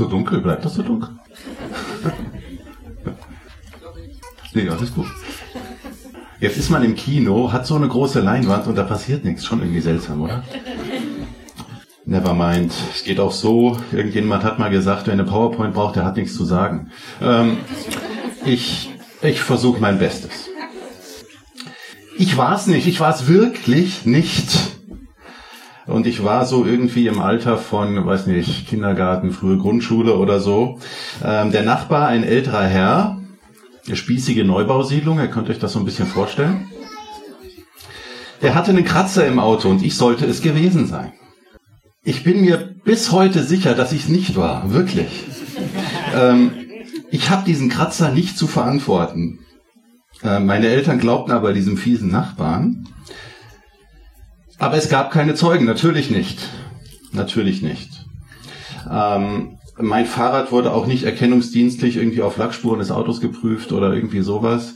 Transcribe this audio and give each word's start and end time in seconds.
So 0.00 0.06
dunkel, 0.06 0.40
bleibt 0.40 0.64
das 0.64 0.72
so 0.72 0.82
dunkel? 0.82 1.10
nee, 4.54 4.66
alles 4.66 4.94
gut. 4.94 5.08
Jetzt 6.40 6.56
ist 6.56 6.70
man 6.70 6.82
im 6.82 6.94
Kino, 6.94 7.52
hat 7.52 7.66
so 7.66 7.74
eine 7.74 7.86
große 7.86 8.20
Leinwand 8.20 8.66
und 8.66 8.76
da 8.76 8.84
passiert 8.84 9.26
nichts. 9.26 9.44
Schon 9.44 9.60
irgendwie 9.60 9.82
seltsam, 9.82 10.22
oder? 10.22 10.42
Nevermind. 12.06 12.72
Es 12.94 13.04
geht 13.04 13.20
auch 13.20 13.32
so. 13.32 13.76
Irgendjemand 13.92 14.42
hat 14.42 14.58
mal 14.58 14.70
gesagt, 14.70 15.06
wer 15.06 15.12
eine 15.12 15.24
PowerPoint 15.24 15.74
braucht, 15.74 15.96
der 15.96 16.06
hat 16.06 16.16
nichts 16.16 16.34
zu 16.34 16.46
sagen. 16.46 16.90
Ähm, 17.20 17.58
ich 18.46 18.88
ich 19.20 19.42
versuche 19.42 19.82
mein 19.82 19.98
Bestes. 19.98 20.48
Ich 22.16 22.38
war 22.38 22.56
es 22.56 22.66
nicht. 22.66 22.86
Ich 22.86 23.00
war 23.00 23.14
es 23.14 23.28
wirklich 23.28 24.06
nicht. 24.06 24.69
Und 25.90 26.06
ich 26.06 26.22
war 26.22 26.46
so 26.46 26.64
irgendwie 26.64 27.08
im 27.08 27.20
Alter 27.20 27.58
von, 27.58 28.06
weiß 28.06 28.26
nicht, 28.28 28.68
Kindergarten, 28.68 29.32
frühe 29.32 29.58
Grundschule 29.58 30.16
oder 30.16 30.38
so. 30.38 30.78
Ähm, 31.24 31.50
der 31.50 31.62
Nachbar, 31.62 32.06
ein 32.06 32.22
älterer 32.22 32.64
Herr, 32.64 33.20
eine 33.86 33.96
spießige 33.96 34.44
Neubausiedlung, 34.44 35.18
ihr 35.18 35.26
könnt 35.26 35.50
euch 35.50 35.58
das 35.58 35.72
so 35.72 35.80
ein 35.80 35.84
bisschen 35.84 36.06
vorstellen. 36.06 36.70
Der 38.40 38.54
hatte 38.54 38.70
einen 38.70 38.84
Kratzer 38.84 39.26
im 39.26 39.40
Auto 39.40 39.68
und 39.68 39.82
ich 39.82 39.96
sollte 39.96 40.26
es 40.26 40.40
gewesen 40.42 40.86
sein. 40.86 41.12
Ich 42.04 42.24
bin 42.24 42.40
mir 42.40 42.74
bis 42.84 43.10
heute 43.10 43.42
sicher, 43.42 43.74
dass 43.74 43.92
ich 43.92 44.04
es 44.04 44.08
nicht 44.08 44.36
war, 44.36 44.72
wirklich. 44.72 45.24
Ähm, 46.14 46.52
ich 47.10 47.30
habe 47.30 47.44
diesen 47.44 47.68
Kratzer 47.68 48.12
nicht 48.12 48.38
zu 48.38 48.46
verantworten. 48.46 49.40
Äh, 50.22 50.38
meine 50.38 50.68
Eltern 50.68 51.00
glaubten 51.00 51.32
aber 51.32 51.52
diesem 51.52 51.76
fiesen 51.76 52.10
Nachbarn. 52.10 52.86
Aber 54.60 54.76
es 54.76 54.90
gab 54.90 55.10
keine 55.10 55.34
Zeugen, 55.34 55.64
natürlich 55.64 56.10
nicht. 56.10 56.38
Natürlich 57.12 57.62
nicht. 57.62 58.04
Ähm, 58.88 59.58
mein 59.78 60.04
Fahrrad 60.04 60.52
wurde 60.52 60.72
auch 60.72 60.86
nicht 60.86 61.04
erkennungsdienstlich 61.04 61.96
irgendwie 61.96 62.20
auf 62.20 62.36
Lackspuren 62.36 62.78
des 62.78 62.90
Autos 62.90 63.22
geprüft 63.22 63.72
oder 63.72 63.94
irgendwie 63.94 64.20
sowas. 64.20 64.74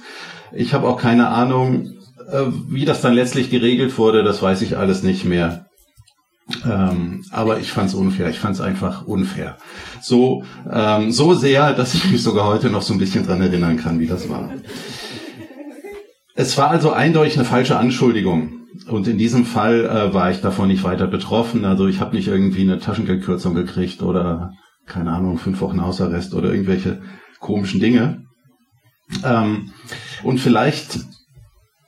Ich 0.52 0.72
habe 0.72 0.88
auch 0.88 0.98
keine 0.98 1.28
Ahnung, 1.28 1.92
äh, 2.30 2.46
wie 2.68 2.86
das 2.86 3.02
dann 3.02 3.12
letztlich 3.12 3.50
geregelt 3.50 3.98
wurde, 3.98 4.24
das 4.24 4.40
weiß 4.40 4.62
ich 4.62 4.78
alles 4.78 5.02
nicht 5.02 5.26
mehr. 5.26 5.66
Ähm, 6.64 7.22
aber 7.30 7.60
ich 7.60 7.70
fand 7.70 7.90
es 7.90 7.94
unfair. 7.94 8.30
Ich 8.30 8.38
fand 8.38 8.54
es 8.54 8.62
einfach 8.62 9.06
unfair. 9.06 9.58
So, 10.00 10.44
ähm, 10.70 11.12
so 11.12 11.34
sehr, 11.34 11.74
dass 11.74 11.92
ich 11.92 12.10
mich 12.10 12.22
sogar 12.22 12.46
heute 12.46 12.70
noch 12.70 12.82
so 12.82 12.94
ein 12.94 12.98
bisschen 12.98 13.26
dran 13.26 13.42
erinnern 13.42 13.76
kann, 13.76 14.00
wie 14.00 14.06
das 14.06 14.30
war. 14.30 14.50
Es 16.34 16.56
war 16.56 16.70
also 16.70 16.90
eindeutig 16.90 17.36
eine 17.36 17.44
falsche 17.44 17.76
Anschuldigung. 17.76 18.63
Und 18.88 19.06
in 19.06 19.18
diesem 19.18 19.44
Fall 19.44 19.84
äh, 19.84 20.14
war 20.14 20.30
ich 20.30 20.40
davon 20.40 20.68
nicht 20.68 20.82
weiter 20.82 21.06
betroffen. 21.06 21.64
Also 21.64 21.86
ich 21.86 22.00
habe 22.00 22.16
nicht 22.16 22.28
irgendwie 22.28 22.62
eine 22.62 22.78
Taschengeldkürzung 22.78 23.54
gekriegt 23.54 24.02
oder 24.02 24.52
keine 24.86 25.12
Ahnung, 25.12 25.38
fünf 25.38 25.60
Wochen 25.60 25.80
Hausarrest 25.80 26.34
oder 26.34 26.50
irgendwelche 26.50 27.02
komischen 27.40 27.80
Dinge. 27.80 28.24
Ähm, 29.24 29.72
und 30.22 30.38
vielleicht 30.38 31.00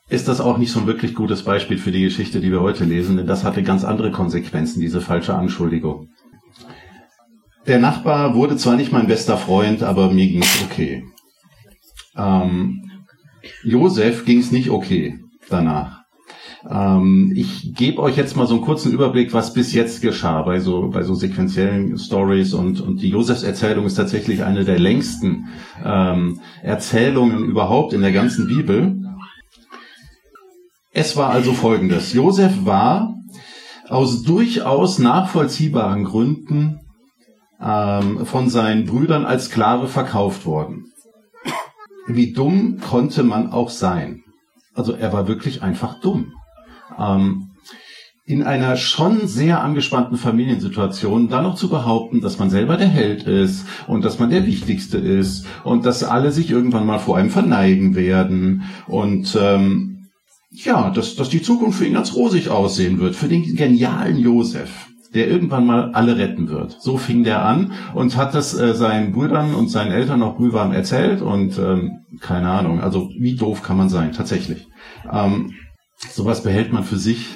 ist 0.08 0.28
das 0.28 0.40
auch 0.40 0.58
nicht 0.58 0.70
so 0.70 0.80
ein 0.80 0.86
wirklich 0.86 1.14
gutes 1.14 1.42
Beispiel 1.42 1.78
für 1.78 1.90
die 1.90 2.02
Geschichte, 2.02 2.40
die 2.40 2.52
wir 2.52 2.60
heute 2.60 2.84
lesen, 2.84 3.16
denn 3.16 3.26
das 3.26 3.42
hatte 3.42 3.62
ganz 3.62 3.84
andere 3.84 4.12
Konsequenzen, 4.12 4.80
diese 4.80 5.00
falsche 5.00 5.34
Anschuldigung. 5.34 6.08
Der 7.66 7.80
Nachbar 7.80 8.34
wurde 8.34 8.56
zwar 8.56 8.76
nicht 8.76 8.92
mein 8.92 9.08
bester 9.08 9.36
Freund, 9.36 9.82
aber 9.82 10.12
mir 10.12 10.28
ging 10.28 10.42
es 10.42 10.62
okay. 10.62 11.04
Ähm, 12.16 12.88
Josef 13.64 14.24
ging 14.24 14.38
es 14.38 14.52
nicht 14.52 14.70
okay 14.70 15.18
danach. 15.48 15.95
Ähm, 16.68 17.32
ich 17.34 17.74
gebe 17.74 18.02
euch 18.02 18.16
jetzt 18.16 18.36
mal 18.36 18.46
so 18.46 18.54
einen 18.54 18.64
kurzen 18.64 18.92
Überblick, 18.92 19.32
was 19.32 19.52
bis 19.52 19.72
jetzt 19.72 20.02
geschah 20.02 20.42
bei 20.42 20.58
so, 20.60 20.88
bei 20.88 21.02
so 21.02 21.14
sequenziellen 21.14 21.96
Stories 21.98 22.54
und, 22.54 22.80
und 22.80 23.02
die 23.02 23.10
Josefs 23.10 23.42
Erzählung 23.42 23.86
ist 23.86 23.94
tatsächlich 23.94 24.42
eine 24.42 24.64
der 24.64 24.78
längsten 24.78 25.48
ähm, 25.84 26.40
Erzählungen 26.62 27.44
überhaupt 27.44 27.92
in 27.92 28.00
der 28.00 28.12
ganzen 28.12 28.48
Bibel. 28.48 28.96
Es 30.92 31.16
war 31.16 31.30
also 31.30 31.52
folgendes. 31.52 32.12
Josef 32.14 32.64
war 32.64 33.14
aus 33.88 34.22
durchaus 34.22 34.98
nachvollziehbaren 34.98 36.04
Gründen 36.04 36.80
ähm, 37.60 38.26
von 38.26 38.48
seinen 38.48 38.86
Brüdern 38.86 39.24
als 39.24 39.46
Sklave 39.46 39.88
verkauft 39.88 40.46
worden. 40.46 40.86
Wie 42.06 42.32
dumm 42.32 42.80
konnte 42.80 43.22
man 43.22 43.52
auch 43.52 43.70
sein? 43.70 44.22
Also 44.74 44.92
er 44.92 45.12
war 45.12 45.28
wirklich 45.28 45.62
einfach 45.62 46.00
dumm. 46.00 46.32
Ähm, 46.98 47.50
in 48.26 48.42
einer 48.42 48.76
schon 48.76 49.28
sehr 49.28 49.62
angespannten 49.62 50.16
Familiensituation 50.16 51.28
dann 51.28 51.44
noch 51.44 51.54
zu 51.54 51.68
behaupten, 51.68 52.20
dass 52.20 52.40
man 52.40 52.50
selber 52.50 52.76
der 52.76 52.88
Held 52.88 53.22
ist 53.22 53.66
und 53.86 54.04
dass 54.04 54.18
man 54.18 54.30
der 54.30 54.46
Wichtigste 54.46 54.98
ist 54.98 55.46
und 55.62 55.86
dass 55.86 56.02
alle 56.02 56.32
sich 56.32 56.50
irgendwann 56.50 56.86
mal 56.86 56.98
vor 56.98 57.16
einem 57.16 57.30
verneigen 57.30 57.94
werden 57.94 58.64
und 58.88 59.38
ähm, 59.40 60.08
ja, 60.50 60.90
dass, 60.90 61.14
dass 61.14 61.28
die 61.28 61.42
Zukunft 61.42 61.78
für 61.78 61.86
ihn 61.86 61.94
ganz 61.94 62.14
rosig 62.14 62.48
aussehen 62.48 62.98
wird, 62.98 63.14
für 63.14 63.28
den 63.28 63.54
genialen 63.54 64.18
Josef, 64.18 64.88
der 65.14 65.28
irgendwann 65.28 65.66
mal 65.66 65.92
alle 65.92 66.18
retten 66.18 66.48
wird. 66.48 66.76
So 66.80 66.98
fing 66.98 67.22
der 67.22 67.44
an 67.44 67.72
und 67.94 68.16
hat 68.16 68.34
das 68.34 68.58
äh, 68.58 68.74
seinen 68.74 69.12
Brüdern 69.12 69.54
und 69.54 69.68
seinen 69.68 69.92
Eltern 69.92 70.18
noch 70.18 70.36
brühwarm 70.36 70.72
erzählt 70.72 71.22
und 71.22 71.58
ähm, 71.58 72.00
keine 72.20 72.50
Ahnung, 72.50 72.80
also 72.80 73.08
wie 73.16 73.36
doof 73.36 73.62
kann 73.62 73.76
man 73.76 73.88
sein, 73.88 74.12
tatsächlich. 74.12 74.66
Ähm, 75.12 75.52
sowas 76.10 76.42
behält 76.42 76.72
man 76.72 76.84
für 76.84 76.96
sich. 76.96 77.26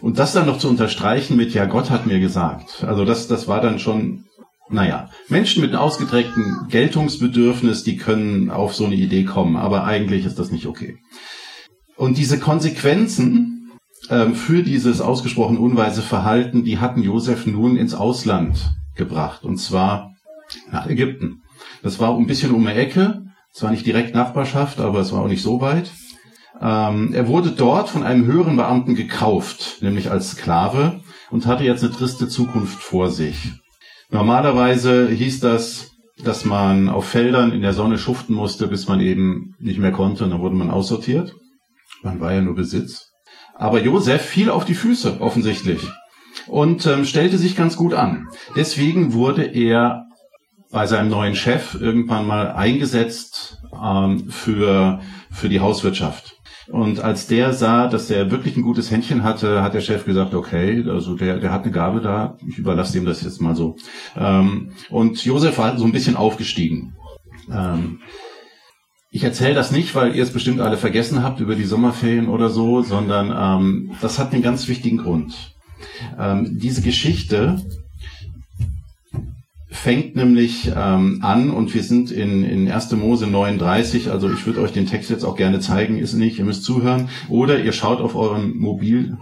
Und 0.00 0.18
das 0.18 0.32
dann 0.32 0.46
noch 0.46 0.58
zu 0.58 0.68
unterstreichen 0.68 1.36
mit, 1.36 1.54
ja, 1.54 1.64
Gott 1.64 1.90
hat 1.90 2.06
mir 2.06 2.20
gesagt. 2.20 2.84
Also 2.84 3.04
das, 3.04 3.28
das 3.28 3.48
war 3.48 3.60
dann 3.60 3.78
schon, 3.78 4.24
naja, 4.68 5.10
Menschen 5.28 5.62
mit 5.62 5.70
einem 5.70 5.80
ausgeprägten 5.80 6.68
Geltungsbedürfnis, 6.68 7.82
die 7.82 7.96
können 7.96 8.50
auf 8.50 8.74
so 8.74 8.84
eine 8.84 8.94
Idee 8.94 9.24
kommen, 9.24 9.56
aber 9.56 9.84
eigentlich 9.84 10.26
ist 10.26 10.38
das 10.38 10.50
nicht 10.50 10.66
okay. 10.66 10.98
Und 11.96 12.18
diese 12.18 12.38
Konsequenzen 12.38 13.72
ähm, 14.10 14.34
für 14.34 14.62
dieses 14.62 15.00
ausgesprochen 15.00 15.56
unweise 15.56 16.02
Verhalten, 16.02 16.62
die 16.62 16.78
hatten 16.78 17.02
Josef 17.02 17.46
nun 17.46 17.76
ins 17.76 17.94
Ausland 17.94 18.70
gebracht, 18.94 19.44
und 19.44 19.58
zwar 19.58 20.12
nach 20.70 20.86
Ägypten. 20.86 21.42
Das 21.82 21.98
war 21.98 22.16
ein 22.16 22.26
bisschen 22.26 22.52
um 22.52 22.66
die 22.66 22.72
Ecke, 22.72 23.24
zwar 23.52 23.70
nicht 23.70 23.86
direkt 23.86 24.14
Nachbarschaft, 24.14 24.80
aber 24.80 25.00
es 25.00 25.12
war 25.12 25.22
auch 25.22 25.28
nicht 25.28 25.42
so 25.42 25.60
weit. 25.60 25.90
Ähm, 26.60 27.12
er 27.12 27.28
wurde 27.28 27.50
dort 27.50 27.88
von 27.88 28.02
einem 28.02 28.26
höheren 28.26 28.56
Beamten 28.56 28.94
gekauft, 28.94 29.78
nämlich 29.80 30.10
als 30.10 30.32
Sklave, 30.32 31.00
und 31.30 31.46
hatte 31.46 31.64
jetzt 31.64 31.82
eine 31.84 31.92
triste 31.92 32.28
Zukunft 32.28 32.78
vor 32.78 33.10
sich. 33.10 33.52
Normalerweise 34.10 35.08
hieß 35.08 35.40
das, 35.40 35.90
dass 36.22 36.44
man 36.44 36.88
auf 36.88 37.06
Feldern 37.06 37.52
in 37.52 37.60
der 37.62 37.74
Sonne 37.74 37.98
schuften 37.98 38.34
musste, 38.34 38.68
bis 38.68 38.88
man 38.88 39.00
eben 39.00 39.54
nicht 39.58 39.78
mehr 39.78 39.92
konnte, 39.92 40.24
und 40.24 40.30
dann 40.30 40.40
wurde 40.40 40.54
man 40.54 40.70
aussortiert. 40.70 41.34
Man 42.02 42.20
war 42.20 42.32
ja 42.32 42.40
nur 42.40 42.54
Besitz. 42.54 43.10
Aber 43.54 43.82
Josef 43.82 44.22
fiel 44.22 44.50
auf 44.50 44.64
die 44.64 44.74
Füße, 44.74 45.20
offensichtlich, 45.20 45.86
und 46.46 46.86
ähm, 46.86 47.04
stellte 47.04 47.38
sich 47.38 47.56
ganz 47.56 47.76
gut 47.76 47.94
an. 47.94 48.28
Deswegen 48.54 49.12
wurde 49.12 49.42
er 49.42 50.06
bei 50.70 50.86
seinem 50.86 51.10
neuen 51.10 51.34
Chef 51.34 51.74
irgendwann 51.80 52.26
mal 52.26 52.52
eingesetzt 52.52 53.58
ähm, 53.72 54.30
für, 54.30 55.00
für 55.30 55.48
die 55.48 55.60
Hauswirtschaft. 55.60 56.35
Und 56.68 57.00
als 57.00 57.26
der 57.26 57.52
sah, 57.52 57.86
dass 57.86 58.08
der 58.08 58.30
wirklich 58.30 58.56
ein 58.56 58.62
gutes 58.62 58.90
Händchen 58.90 59.22
hatte, 59.22 59.62
hat 59.62 59.74
der 59.74 59.80
Chef 59.80 60.04
gesagt, 60.04 60.34
okay, 60.34 60.84
also 60.88 61.14
der, 61.14 61.38
der 61.38 61.52
hat 61.52 61.62
eine 61.62 61.72
Gabe 61.72 62.00
da, 62.00 62.36
ich 62.46 62.58
überlasse 62.58 62.98
ihm 62.98 63.04
das 63.04 63.22
jetzt 63.22 63.40
mal 63.40 63.54
so. 63.54 63.76
Ähm, 64.16 64.72
und 64.90 65.24
Josef 65.24 65.58
war 65.58 65.78
so 65.78 65.84
ein 65.84 65.92
bisschen 65.92 66.16
aufgestiegen. 66.16 66.96
Ähm, 67.52 68.00
ich 69.10 69.22
erzähle 69.22 69.54
das 69.54 69.70
nicht, 69.70 69.94
weil 69.94 70.14
ihr 70.14 70.22
es 70.22 70.32
bestimmt 70.32 70.60
alle 70.60 70.76
vergessen 70.76 71.22
habt 71.22 71.40
über 71.40 71.54
die 71.54 71.64
Sommerferien 71.64 72.28
oder 72.28 72.50
so, 72.50 72.82
sondern 72.82 73.32
ähm, 73.34 73.92
das 74.00 74.18
hat 74.18 74.32
einen 74.32 74.42
ganz 74.42 74.68
wichtigen 74.68 74.98
Grund. 74.98 75.54
Ähm, 76.18 76.58
diese 76.58 76.82
Geschichte 76.82 77.62
fängt 79.76 80.16
nämlich 80.16 80.72
ähm, 80.74 81.20
an 81.22 81.50
und 81.50 81.74
wir 81.74 81.82
sind 81.82 82.10
in, 82.10 82.42
in 82.42 82.70
1. 82.70 82.92
Mose 82.92 83.26
39, 83.26 84.10
also 84.10 84.30
ich 84.30 84.46
würde 84.46 84.62
euch 84.62 84.72
den 84.72 84.86
Text 84.86 85.10
jetzt 85.10 85.24
auch 85.24 85.36
gerne 85.36 85.60
zeigen, 85.60 85.98
ist 85.98 86.14
nicht, 86.14 86.38
ihr 86.38 86.44
müsst 86.44 86.64
zuhören. 86.64 87.08
Oder 87.28 87.62
ihr 87.62 87.72
schaut 87.72 88.00
auf 88.00 88.16
euren 88.16 88.56
mobil 88.56 89.18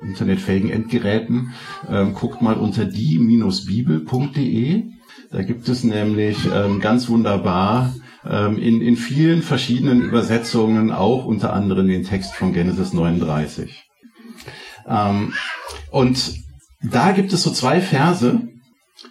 internetfähigen 0.00 0.70
Endgeräten, 0.70 1.54
ähm, 1.88 2.14
guckt 2.14 2.42
mal 2.42 2.54
unter 2.54 2.84
die-bibel.de. 2.84 4.84
Da 5.30 5.42
gibt 5.42 5.68
es 5.68 5.84
nämlich 5.84 6.38
ähm, 6.52 6.80
ganz 6.80 7.08
wunderbar 7.08 7.94
ähm, 8.28 8.58
in, 8.58 8.80
in 8.80 8.96
vielen 8.96 9.42
verschiedenen 9.42 10.02
Übersetzungen 10.02 10.90
auch 10.90 11.24
unter 11.24 11.52
anderem 11.52 11.88
den 11.88 12.04
Text 12.04 12.34
von 12.34 12.52
Genesis 12.52 12.92
39. 12.92 13.84
Ähm, 14.86 15.32
und 15.90 16.34
da 16.82 17.12
gibt 17.12 17.32
es 17.32 17.42
so 17.42 17.50
zwei 17.50 17.80
Verse, 17.80 18.40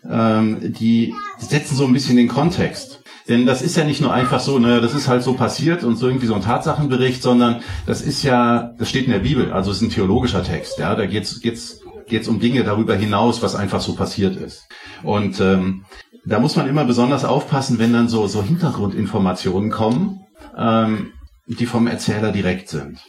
ähm, 0.09 0.73
die 0.73 1.13
setzen 1.37 1.75
so 1.75 1.85
ein 1.85 1.93
bisschen 1.93 2.17
den 2.17 2.27
Kontext. 2.27 3.01
Denn 3.27 3.45
das 3.45 3.61
ist 3.61 3.75
ja 3.75 3.83
nicht 3.83 4.01
nur 4.01 4.13
einfach 4.13 4.39
so, 4.39 4.57
ne, 4.57 4.79
das 4.79 4.93
ist 4.93 5.07
halt 5.07 5.21
so 5.21 5.33
passiert 5.33 5.83
und 5.83 5.97
so 5.97 6.07
irgendwie 6.07 6.27
so 6.27 6.35
ein 6.35 6.41
Tatsachenbericht, 6.41 7.21
sondern 7.21 7.61
das 7.85 8.01
ist 8.01 8.23
ja, 8.23 8.73
das 8.77 8.89
steht 8.89 9.05
in 9.05 9.11
der 9.11 9.19
Bibel, 9.19 9.51
also 9.51 9.71
es 9.71 9.77
ist 9.77 9.83
ein 9.83 9.89
theologischer 9.89 10.43
Text, 10.43 10.79
ja, 10.79 10.95
da 10.95 11.05
geht's 11.05 11.41
geht's 11.41 11.81
geht's 12.07 12.29
um 12.29 12.39
Dinge 12.39 12.63
darüber 12.63 12.95
hinaus, 12.95 13.41
was 13.41 13.55
einfach 13.55 13.81
so 13.81 13.95
passiert 13.95 14.37
ist. 14.37 14.69
Und 15.03 15.41
ähm, 15.41 15.83
da 16.25 16.39
muss 16.39 16.55
man 16.55 16.69
immer 16.69 16.85
besonders 16.85 17.25
aufpassen, 17.25 17.79
wenn 17.79 17.91
dann 17.91 18.07
so 18.07 18.27
so 18.27 18.41
Hintergrundinformationen 18.41 19.71
kommen, 19.71 20.21
ähm, 20.57 21.11
die 21.47 21.65
vom 21.65 21.87
Erzähler 21.87 22.31
direkt 22.31 22.69
sind. 22.69 22.99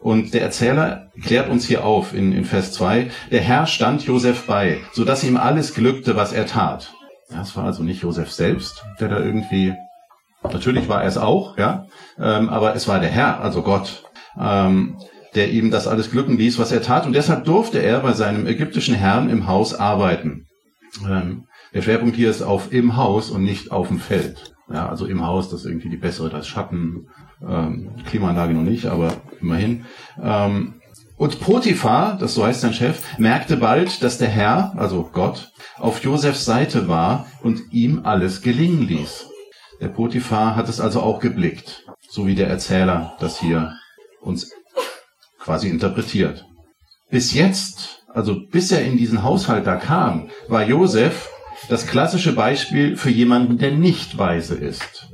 Und 0.00 0.32
der 0.32 0.42
Erzähler 0.42 1.10
klärt 1.22 1.48
uns 1.48 1.66
hier 1.66 1.84
auf 1.84 2.14
in, 2.14 2.32
in 2.32 2.44
Vers 2.44 2.72
2, 2.72 3.10
der 3.30 3.40
Herr 3.40 3.66
stand 3.66 4.04
Josef 4.04 4.46
bei, 4.46 4.78
so 4.92 5.04
dass 5.04 5.24
ihm 5.24 5.36
alles 5.36 5.74
glückte, 5.74 6.16
was 6.16 6.32
er 6.32 6.46
tat. 6.46 6.92
Das 7.30 7.56
war 7.56 7.64
also 7.64 7.82
nicht 7.82 8.02
Josef 8.02 8.30
selbst, 8.30 8.84
der 9.00 9.08
da 9.08 9.18
irgendwie, 9.18 9.74
natürlich 10.42 10.88
war 10.88 11.02
er 11.02 11.08
es 11.08 11.18
auch, 11.18 11.58
ja, 11.58 11.86
ähm, 12.18 12.48
aber 12.48 12.74
es 12.74 12.88
war 12.88 13.00
der 13.00 13.10
Herr, 13.10 13.40
also 13.40 13.62
Gott, 13.62 14.04
ähm, 14.40 14.96
der 15.34 15.50
ihm 15.50 15.70
das 15.70 15.86
alles 15.86 16.10
glücken 16.10 16.38
ließ, 16.38 16.58
was 16.58 16.72
er 16.72 16.80
tat. 16.80 17.06
Und 17.06 17.12
deshalb 17.12 17.44
durfte 17.44 17.78
er 17.80 18.00
bei 18.00 18.12
seinem 18.12 18.46
ägyptischen 18.46 18.94
Herrn 18.94 19.28
im 19.28 19.46
Haus 19.46 19.74
arbeiten. 19.74 20.46
Ähm, 21.06 21.44
der 21.74 21.82
Schwerpunkt 21.82 22.16
hier 22.16 22.30
ist 22.30 22.42
auf 22.42 22.72
im 22.72 22.96
Haus 22.96 23.30
und 23.30 23.42
nicht 23.42 23.70
auf 23.70 23.88
dem 23.88 23.98
Feld. 23.98 24.54
Ja, 24.72 24.88
also 24.88 25.06
im 25.06 25.26
Haus, 25.26 25.50
das 25.50 25.60
ist 25.60 25.66
irgendwie 25.66 25.90
die 25.90 25.96
bessere, 25.96 26.30
das 26.30 26.46
Schatten, 26.46 27.08
ähm, 27.46 27.90
Klimaanlage 28.06 28.54
noch 28.54 28.62
nicht, 28.62 28.86
aber 28.86 29.12
immerhin. 29.40 29.84
Ähm, 30.22 30.74
und 31.16 31.40
Potiphar, 31.40 32.16
das 32.16 32.34
so 32.34 32.46
heißt 32.46 32.60
sein 32.60 32.72
Chef, 32.72 33.02
merkte 33.18 33.56
bald, 33.56 34.02
dass 34.04 34.18
der 34.18 34.28
Herr, 34.28 34.72
also 34.76 35.10
Gott, 35.12 35.50
auf 35.76 36.02
Josefs 36.02 36.44
Seite 36.44 36.88
war 36.88 37.26
und 37.42 37.72
ihm 37.72 38.02
alles 38.04 38.40
gelingen 38.40 38.86
ließ. 38.86 39.26
Der 39.80 39.88
Potiphar 39.88 40.54
hat 40.54 40.68
es 40.68 40.80
also 40.80 41.00
auch 41.00 41.20
geblickt, 41.20 41.84
so 42.08 42.26
wie 42.26 42.34
der 42.34 42.48
Erzähler 42.48 43.16
das 43.20 43.40
hier 43.40 43.74
uns 44.20 44.52
quasi 45.40 45.68
interpretiert. 45.68 46.44
Bis 47.10 47.32
jetzt, 47.32 48.04
also 48.12 48.36
bis 48.50 48.70
er 48.70 48.84
in 48.84 48.96
diesen 48.96 49.22
Haushalt 49.22 49.66
da 49.66 49.76
kam, 49.76 50.30
war 50.48 50.64
Josef 50.64 51.30
das 51.68 51.86
klassische 51.86 52.34
Beispiel 52.34 52.96
für 52.96 53.10
jemanden, 53.10 53.58
der 53.58 53.72
nicht 53.72 54.18
weise 54.18 54.54
ist. 54.54 55.08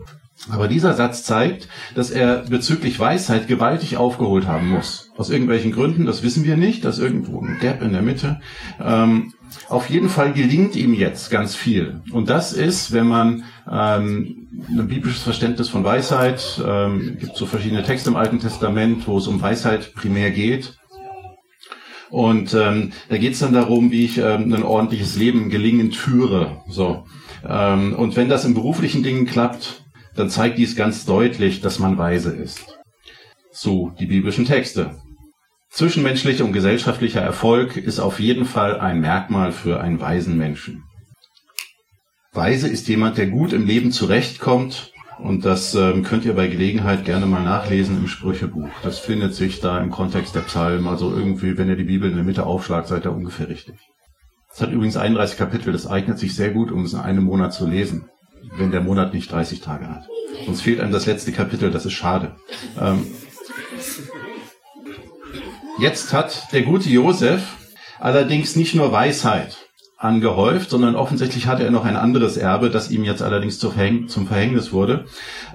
Aber 0.51 0.69
dieser 0.69 0.93
Satz 0.93 1.23
zeigt, 1.23 1.69
dass 1.95 2.11
er 2.11 2.45
bezüglich 2.49 3.01
Weisheit 3.01 3.49
gewaltig 3.49 3.97
aufgeholt 3.97 4.47
haben 4.47 4.69
muss. 4.69 5.11
Aus 5.17 5.31
irgendwelchen 5.31 5.73
Gründen, 5.73 6.05
das 6.05 6.23
wissen 6.23 6.45
wir 6.45 6.57
nicht, 6.57 6.85
dass 6.85 6.99
irgendwo 6.99 7.41
ein 7.41 7.59
Gap 7.61 7.83
in 7.83 7.93
der 7.93 8.03
Mitte. 8.03 8.41
Ähm, 8.79 9.33
auf 9.69 9.89
jeden 9.89 10.09
Fall 10.09 10.33
gelingt 10.33 10.77
ihm 10.77 10.93
jetzt 10.93 11.31
ganz 11.31 11.55
viel. 11.55 12.03
Und 12.13 12.29
das 12.29 12.53
ist, 12.53 12.93
wenn 12.93 13.07
man 13.07 13.45
ähm, 13.71 14.49
ein 14.69 14.89
biblisches 14.89 15.23
Verständnis 15.23 15.69
von 15.69 15.83
Weisheit, 15.83 16.63
ähm, 16.67 17.17
gibt 17.19 17.37
so 17.37 17.47
verschiedene 17.47 17.83
Texte 17.83 18.11
im 18.11 18.17
Alten 18.17 18.39
Testament, 18.39 19.07
wo 19.07 19.17
es 19.17 19.27
um 19.27 19.41
Weisheit 19.41 19.95
primär 19.95 20.31
geht. 20.31 20.77
Und 22.11 22.55
ähm, 22.55 22.93
da 23.09 23.17
geht 23.17 23.33
es 23.33 23.39
dann 23.39 23.55
darum, 23.55 23.91
wie 23.91 24.05
ich 24.05 24.19
ähm, 24.19 24.53
ein 24.53 24.63
ordentliches 24.63 25.17
Leben 25.17 25.49
gelingend 25.49 25.97
führe. 25.97 26.63
So. 26.69 27.07
Ähm, 27.49 27.95
und 27.95 28.15
wenn 28.17 28.29
das 28.29 28.45
in 28.45 28.55
beruflichen 28.55 29.03
Dingen 29.03 29.27
klappt, 29.27 29.84
dann 30.15 30.31
zeigt 30.31 30.59
dies 30.59 30.77
ganz 30.77 31.05
deutlich, 31.05 31.61
dass 31.61 31.79
man 31.79 31.99
weise 31.99 32.33
ist. 32.33 32.65
So 33.51 33.93
die 33.99 34.07
biblischen 34.07 34.45
Texte. 34.45 34.97
Zwischenmenschlicher 35.71 36.45
und 36.45 36.53
gesellschaftlicher 36.53 37.21
Erfolg 37.21 37.77
ist 37.77 37.99
auf 37.99 38.21
jeden 38.21 38.45
Fall 38.45 38.79
ein 38.79 39.01
Merkmal 39.01 39.51
für 39.51 39.81
einen 39.81 40.01
weisen 40.01 40.39
Menschen. 40.39 40.85
Weise 42.33 42.69
ist 42.69 42.89
jemand, 42.89 43.19
der 43.19 43.27
gut 43.27 43.53
im 43.53 43.67
Leben 43.67 43.91
zurechtkommt 43.91 44.93
und 45.19 45.45
das 45.45 45.75
ähm, 45.75 46.03
könnt 46.03 46.25
ihr 46.25 46.35
bei 46.35 46.49
Gelegenheit 46.49 47.05
gerne 47.05 47.27
mal 47.27 47.43
nachlesen 47.43 47.99
im 47.99 48.09
Sprüchebuch. 48.09 48.69
Das 48.83 48.99
findet 48.99 49.35
sich 49.35 49.61
da 49.61 49.81
im 49.81 49.91
Kontext 49.91 50.35
der 50.35 50.41
Psalmen. 50.41 50.89
Also 50.89 51.15
irgendwie, 51.15 51.57
wenn 51.59 51.69
ihr 51.69 51.77
die 51.77 51.85
Bibel 51.85 52.09
in 52.11 52.17
der 52.17 52.25
Mitte 52.25 52.47
aufschlagt, 52.47 52.89
seid 52.89 53.05
ihr 53.05 53.13
ungefähr 53.13 53.49
richtig. 53.49 53.77
Es 54.53 54.61
hat 54.61 54.73
übrigens 54.73 54.97
31 54.97 55.37
Kapitel. 55.37 55.73
Das 55.73 55.87
eignet 55.87 56.19
sich 56.19 56.35
sehr 56.35 56.51
gut, 56.51 56.73
um 56.73 56.85
es 56.85 56.93
in 56.93 57.01
einem 57.01 57.25
Monat 57.25 57.53
zu 57.53 57.67
lesen 57.67 58.09
wenn 58.57 58.71
der 58.71 58.81
Monat 58.81 59.15
nicht 59.15 59.31
30 59.31 59.61
Tage 59.61 59.89
hat. 59.89 60.07
Sonst 60.47 60.63
fehlt 60.63 60.81
einem 60.81 60.93
das 60.93 61.07
letzte 61.07 61.33
Kapitel, 61.33 61.71
das 61.71 61.87
ist 61.87 61.93
schade. 61.93 62.37
Ähm, 62.81 63.07
jetzt 65.79 66.13
hat 66.13 66.53
der 66.53 66.63
gute 66.63 66.89
Josef 66.89 67.43
allerdings 67.99 68.57
nicht 68.57 68.75
nur 68.75 68.93
Weisheit 68.93 69.57
angehäuft, 69.99 70.71
sondern 70.71 70.97
offensichtlich 70.97 71.47
hatte 71.47 71.65
er 71.65 71.71
noch 71.71 71.85
ein 71.85 71.97
anderes 71.97 72.37
Erbe, 72.37 72.69
das 72.69 72.91
ihm 72.91 73.05
jetzt 73.05 73.23
allerdings 73.23 73.59
zum 73.59 73.73
Verhängnis 74.27 74.73
wurde. 74.73 75.07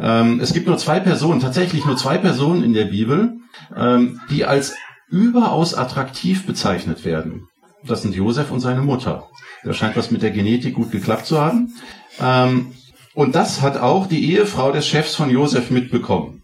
Ähm, 0.02 0.40
es 0.40 0.54
gibt 0.54 0.68
nur 0.68 0.78
zwei 0.78 1.00
Personen, 1.00 1.40
tatsächlich 1.40 1.86
nur 1.86 1.98
zwei 1.98 2.18
Personen 2.18 2.64
in 2.64 2.74
der 2.74 2.86
Bibel, 2.86 3.34
ähm, 3.76 4.20
die 4.30 4.46
als 4.46 4.76
überaus 5.10 5.74
attraktiv 5.74 6.46
bezeichnet 6.46 7.06
werden. 7.06 7.48
Das 7.86 8.02
sind 8.02 8.16
Josef 8.16 8.52
und 8.52 8.60
seine 8.60 8.82
Mutter. 8.82 9.28
Da 9.64 9.74
scheint 9.74 9.96
was 9.96 10.12
mit 10.12 10.22
der 10.22 10.32
Genetik 10.32 10.76
gut 10.76 10.92
geklappt 10.92 11.26
zu 11.26 11.40
haben. 11.40 11.74
Ähm, 12.22 12.74
und 13.20 13.36
das 13.36 13.62
hat 13.62 13.76
auch 13.76 14.08
die 14.08 14.32
Ehefrau 14.32 14.72
des 14.72 14.88
Chefs 14.88 15.14
von 15.14 15.30
Josef 15.30 15.72
mitbekommen. 15.72 16.44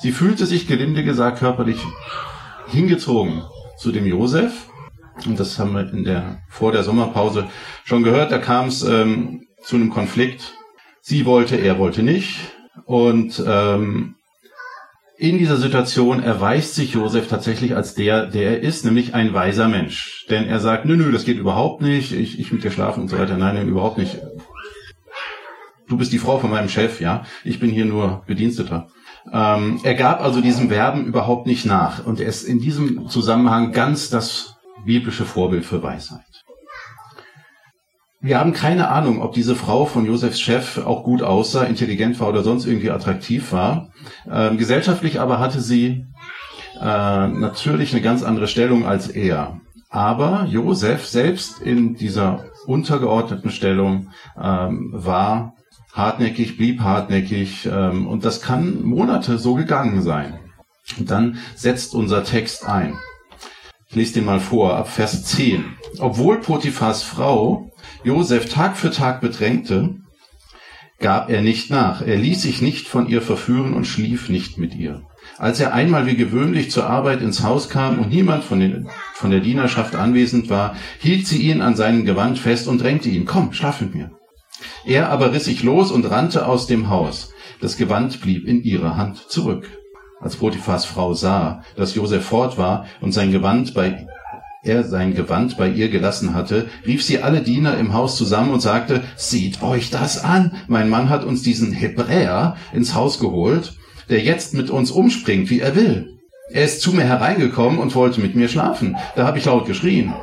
Sie 0.00 0.10
fühlte 0.10 0.46
sich 0.46 0.66
gelinde 0.66 1.04
gesagt 1.04 1.38
körperlich 1.38 1.76
hingezogen 2.66 3.42
zu 3.76 3.92
dem 3.92 4.06
Josef. 4.06 4.70
Und 5.26 5.38
das 5.38 5.58
haben 5.58 5.74
wir 5.74 5.92
in 5.92 6.04
der, 6.04 6.38
vor 6.48 6.72
der 6.72 6.82
Sommerpause 6.82 7.48
schon 7.84 8.04
gehört. 8.04 8.32
Da 8.32 8.38
kam 8.38 8.68
es 8.68 8.82
ähm, 8.82 9.42
zu 9.62 9.76
einem 9.76 9.90
Konflikt. 9.90 10.54
Sie 11.02 11.26
wollte, 11.26 11.56
er 11.56 11.78
wollte 11.78 12.02
nicht. 12.02 12.38
Und 12.86 13.44
ähm, 13.46 14.14
in 15.18 15.36
dieser 15.36 15.58
Situation 15.58 16.22
erweist 16.22 16.74
sich 16.74 16.94
Josef 16.94 17.28
tatsächlich 17.28 17.76
als 17.76 17.94
der, 17.94 18.28
der 18.28 18.52
er 18.52 18.60
ist, 18.60 18.86
nämlich 18.86 19.12
ein 19.12 19.34
weiser 19.34 19.68
Mensch. 19.68 20.24
Denn 20.30 20.46
er 20.46 20.60
sagt, 20.60 20.86
nö, 20.86 20.96
nö, 20.96 21.12
das 21.12 21.26
geht 21.26 21.36
überhaupt 21.36 21.82
nicht, 21.82 22.12
ich, 22.12 22.40
ich 22.40 22.50
mit 22.50 22.64
dir 22.64 22.70
schlafen 22.70 23.02
und 23.02 23.08
so 23.08 23.18
weiter. 23.18 23.36
Nein, 23.36 23.56
nein, 23.56 23.68
überhaupt 23.68 23.98
nicht 23.98 24.16
du 25.88 25.96
bist 25.96 26.12
die 26.12 26.18
Frau 26.18 26.38
von 26.38 26.50
meinem 26.50 26.68
Chef, 26.68 27.00
ja, 27.00 27.24
ich 27.44 27.60
bin 27.60 27.70
hier 27.70 27.84
nur 27.84 28.22
Bediensteter. 28.26 28.88
Ähm, 29.32 29.80
er 29.82 29.94
gab 29.94 30.20
also 30.20 30.40
diesem 30.40 30.68
Verben 30.68 31.06
überhaupt 31.06 31.46
nicht 31.46 31.64
nach 31.64 32.04
und 32.04 32.20
er 32.20 32.26
ist 32.26 32.44
in 32.44 32.58
diesem 32.58 33.08
Zusammenhang 33.08 33.72
ganz 33.72 34.10
das 34.10 34.56
biblische 34.84 35.24
Vorbild 35.24 35.64
für 35.64 35.82
Weisheit. 35.82 36.20
Wir 38.20 38.38
haben 38.38 38.54
keine 38.54 38.88
Ahnung, 38.88 39.20
ob 39.20 39.34
diese 39.34 39.54
Frau 39.54 39.84
von 39.84 40.06
Josefs 40.06 40.40
Chef 40.40 40.78
auch 40.78 41.04
gut 41.04 41.22
aussah, 41.22 41.64
intelligent 41.64 42.18
war 42.20 42.28
oder 42.28 42.42
sonst 42.42 42.64
irgendwie 42.64 42.90
attraktiv 42.90 43.52
war. 43.52 43.90
Ähm, 44.30 44.56
gesellschaftlich 44.56 45.20
aber 45.20 45.38
hatte 45.40 45.60
sie 45.60 46.06
äh, 46.80 47.28
natürlich 47.28 47.92
eine 47.92 48.00
ganz 48.00 48.22
andere 48.22 48.48
Stellung 48.48 48.86
als 48.86 49.08
er. 49.08 49.60
Aber 49.90 50.46
Josef 50.50 51.06
selbst 51.06 51.60
in 51.60 51.96
dieser 51.96 52.46
untergeordneten 52.66 53.50
Stellung 53.50 54.08
ähm, 54.40 54.90
war 54.94 55.54
hartnäckig, 55.94 56.58
blieb 56.58 56.80
hartnäckig 56.80 57.66
ähm, 57.66 58.06
und 58.06 58.24
das 58.24 58.42
kann 58.42 58.82
Monate 58.82 59.38
so 59.38 59.54
gegangen 59.54 60.02
sein. 60.02 60.38
Und 60.98 61.10
dann 61.10 61.38
setzt 61.54 61.94
unser 61.94 62.24
Text 62.24 62.68
ein. 62.68 62.94
Ich 63.88 63.96
lese 63.96 64.14
den 64.14 64.24
mal 64.24 64.40
vor, 64.40 64.76
ab 64.76 64.88
Vers 64.88 65.24
10. 65.24 65.64
Obwohl 66.00 66.40
Potiphas 66.40 67.02
Frau 67.02 67.70
Josef 68.02 68.48
Tag 68.48 68.76
für 68.76 68.90
Tag 68.90 69.20
bedrängte, 69.20 69.94
gab 70.98 71.30
er 71.30 71.42
nicht 71.42 71.70
nach. 71.70 72.02
Er 72.02 72.16
ließ 72.16 72.42
sich 72.42 72.60
nicht 72.60 72.88
von 72.88 73.08
ihr 73.08 73.22
verführen 73.22 73.72
und 73.72 73.86
schlief 73.86 74.28
nicht 74.28 74.58
mit 74.58 74.74
ihr. 74.74 75.02
Als 75.38 75.60
er 75.60 75.72
einmal 75.72 76.06
wie 76.06 76.16
gewöhnlich 76.16 76.70
zur 76.70 76.86
Arbeit 76.86 77.22
ins 77.22 77.42
Haus 77.42 77.68
kam 77.68 77.98
und 77.98 78.10
niemand 78.10 78.44
von, 78.44 78.60
den, 78.60 78.88
von 79.14 79.30
der 79.30 79.40
Dienerschaft 79.40 79.94
anwesend 79.94 80.50
war, 80.50 80.76
hielt 80.98 81.26
sie 81.26 81.42
ihn 81.42 81.60
an 81.60 81.76
seinem 81.76 82.04
Gewand 82.04 82.38
fest 82.38 82.68
und 82.68 82.80
drängte 82.80 83.08
ihn, 83.08 83.24
komm, 83.24 83.52
schlaf 83.52 83.80
mit 83.80 83.94
mir. 83.94 84.10
Er 84.84 85.08
aber 85.10 85.32
riss 85.32 85.44
sich 85.44 85.62
los 85.62 85.90
und 85.90 86.04
rannte 86.10 86.46
aus 86.46 86.66
dem 86.66 86.88
Haus. 86.90 87.32
Das 87.60 87.76
Gewand 87.76 88.20
blieb 88.20 88.46
in 88.46 88.62
ihrer 88.62 88.96
Hand 88.96 89.18
zurück. 89.28 89.70
Als 90.20 90.36
Potiphas 90.36 90.84
Frau 90.84 91.14
sah, 91.14 91.62
dass 91.76 91.94
Josef 91.94 92.24
fort 92.24 92.56
war 92.56 92.86
und 93.00 93.12
sein 93.12 93.32
Gewand 93.32 93.74
bei 93.74 94.06
er 94.64 94.82
sein 94.82 95.14
Gewand 95.14 95.58
bei 95.58 95.68
ihr 95.68 95.90
gelassen 95.90 96.32
hatte, 96.32 96.68
rief 96.86 97.04
sie 97.04 97.20
alle 97.20 97.42
Diener 97.42 97.76
im 97.76 97.92
Haus 97.92 98.16
zusammen 98.16 98.50
und 98.50 98.60
sagte, 98.60 99.02
Seht 99.14 99.62
euch 99.62 99.90
das 99.90 100.24
an, 100.24 100.52
mein 100.68 100.88
Mann 100.88 101.10
hat 101.10 101.24
uns 101.24 101.42
diesen 101.42 101.70
Hebräer 101.70 102.56
ins 102.72 102.94
Haus 102.94 103.18
geholt, 103.18 103.74
der 104.08 104.20
jetzt 104.20 104.54
mit 104.54 104.70
uns 104.70 104.90
umspringt, 104.90 105.50
wie 105.50 105.60
er 105.60 105.76
will. 105.76 106.18
Er 106.50 106.64
ist 106.64 106.80
zu 106.80 106.92
mir 106.92 107.04
hereingekommen 107.04 107.78
und 107.78 107.94
wollte 107.94 108.22
mit 108.22 108.34
mir 108.36 108.48
schlafen. 108.48 108.96
Da 109.16 109.26
habe 109.26 109.38
ich 109.38 109.44
laut 109.44 109.66
geschrien. 109.66 110.14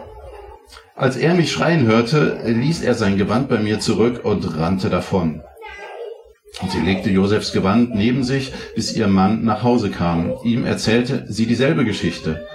Als 0.95 1.15
er 1.15 1.33
mich 1.33 1.51
schreien 1.51 1.85
hörte, 1.87 2.41
ließ 2.45 2.81
er 2.81 2.95
sein 2.95 3.17
Gewand 3.17 3.47
bei 3.47 3.59
mir 3.59 3.79
zurück 3.79 4.25
und 4.25 4.57
rannte 4.57 4.89
davon. 4.89 5.41
Und 6.61 6.71
sie 6.71 6.81
legte 6.81 7.09
Josefs 7.09 7.53
Gewand 7.53 7.95
neben 7.95 8.23
sich, 8.23 8.51
bis 8.75 8.95
ihr 8.95 9.07
Mann 9.07 9.43
nach 9.43 9.63
Hause 9.63 9.89
kam. 9.89 10.33
Ihm 10.43 10.65
erzählte 10.65 11.25
sie 11.29 11.45
dieselbe 11.45 11.85
Geschichte. 11.85 12.45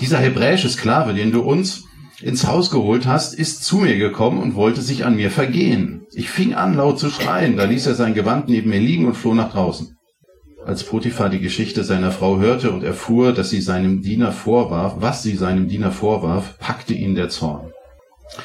Dieser 0.00 0.18
hebräische 0.18 0.68
Sklave, 0.68 1.14
den 1.14 1.32
du 1.32 1.40
uns 1.40 1.84
ins 2.22 2.46
Haus 2.46 2.70
geholt 2.70 3.06
hast, 3.06 3.34
ist 3.34 3.64
zu 3.64 3.78
mir 3.78 3.96
gekommen 3.96 4.38
und 4.38 4.54
wollte 4.54 4.82
sich 4.82 5.06
an 5.06 5.16
mir 5.16 5.30
vergehen. 5.30 6.06
Ich 6.12 6.28
fing 6.28 6.54
an, 6.54 6.74
laut 6.74 6.98
zu 6.98 7.10
schreien. 7.10 7.56
Da 7.56 7.64
ließ 7.64 7.86
er 7.86 7.94
sein 7.94 8.14
Gewand 8.14 8.48
neben 8.48 8.68
mir 8.68 8.80
liegen 8.80 9.06
und 9.06 9.14
floh 9.14 9.34
nach 9.34 9.52
draußen. 9.52 9.96
Als 10.66 10.84
Potiphar 10.84 11.30
die 11.30 11.40
Geschichte 11.40 11.84
seiner 11.84 12.12
Frau 12.12 12.38
hörte 12.38 12.70
und 12.70 12.84
erfuhr, 12.84 13.32
dass 13.32 13.50
sie 13.50 13.60
seinem 13.60 14.02
Diener 14.02 14.30
vorwarf, 14.30 14.96
was 14.98 15.22
sie 15.22 15.34
seinem 15.34 15.68
Diener 15.68 15.90
vorwarf, 15.90 16.58
packte 16.58 16.94
ihn 16.94 17.14
der 17.14 17.30
Zorn. 17.30 17.72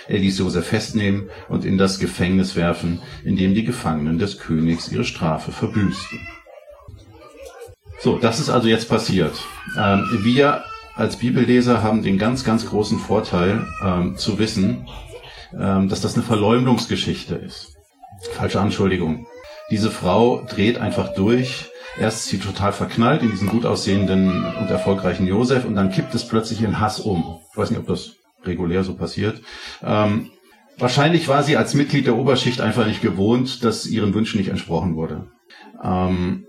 Er 0.07 0.19
ließ 0.19 0.39
Josef 0.39 0.65
festnehmen 0.65 1.29
und 1.49 1.65
in 1.65 1.77
das 1.77 1.99
Gefängnis 1.99 2.55
werfen, 2.55 3.01
in 3.23 3.35
dem 3.35 3.53
die 3.53 3.65
Gefangenen 3.65 4.17
des 4.17 4.39
Königs 4.39 4.91
ihre 4.91 5.03
Strafe 5.03 5.51
verbüßten. 5.51 6.19
So, 7.99 8.17
das 8.17 8.39
ist 8.39 8.49
also 8.49 8.67
jetzt 8.67 8.89
passiert. 8.89 9.33
Ähm, 9.77 10.05
wir 10.23 10.63
als 10.95 11.17
Bibelleser 11.17 11.83
haben 11.83 12.01
den 12.01 12.17
ganz, 12.17 12.43
ganz 12.43 12.65
großen 12.67 12.99
Vorteil 12.99 13.67
ähm, 13.83 14.15
zu 14.15 14.39
wissen, 14.39 14.87
ähm, 15.57 15.89
dass 15.89 16.01
das 16.01 16.15
eine 16.15 16.23
Verleumdungsgeschichte 16.23 17.35
ist. 17.35 17.75
Falsche 18.31 18.61
Anschuldigung. 18.61 19.27
Diese 19.71 19.91
Frau 19.91 20.41
dreht 20.43 20.77
einfach 20.77 21.13
durch. 21.13 21.69
Erst 21.97 22.19
ist 22.19 22.27
sie 22.27 22.39
total 22.39 22.73
verknallt 22.73 23.21
in 23.21 23.31
diesen 23.31 23.47
gut 23.47 23.65
aussehenden 23.65 24.43
und 24.43 24.69
erfolgreichen 24.69 25.27
Josef 25.27 25.63
und 25.63 25.75
dann 25.75 25.91
kippt 25.91 26.13
es 26.13 26.27
plötzlich 26.27 26.61
in 26.61 26.79
Hass 26.79 26.99
um. 26.99 27.39
Ich 27.51 27.57
weiß 27.57 27.69
nicht, 27.69 27.79
ob 27.79 27.87
das 27.87 28.17
regulär 28.43 28.83
so 28.83 28.95
passiert. 28.95 29.41
Ähm, 29.81 30.31
wahrscheinlich 30.77 31.27
war 31.29 31.43
sie 31.43 31.55
als 31.55 31.73
Mitglied 31.73 32.05
der 32.05 32.17
Oberschicht 32.17 32.59
einfach 32.59 32.85
nicht 32.85 33.01
gewohnt, 33.01 33.63
dass 33.63 33.85
ihren 33.85 34.13
Wünschen 34.13 34.39
nicht 34.39 34.49
entsprochen 34.49 34.95
wurde. 34.95 35.27
Ähm, 35.81 36.45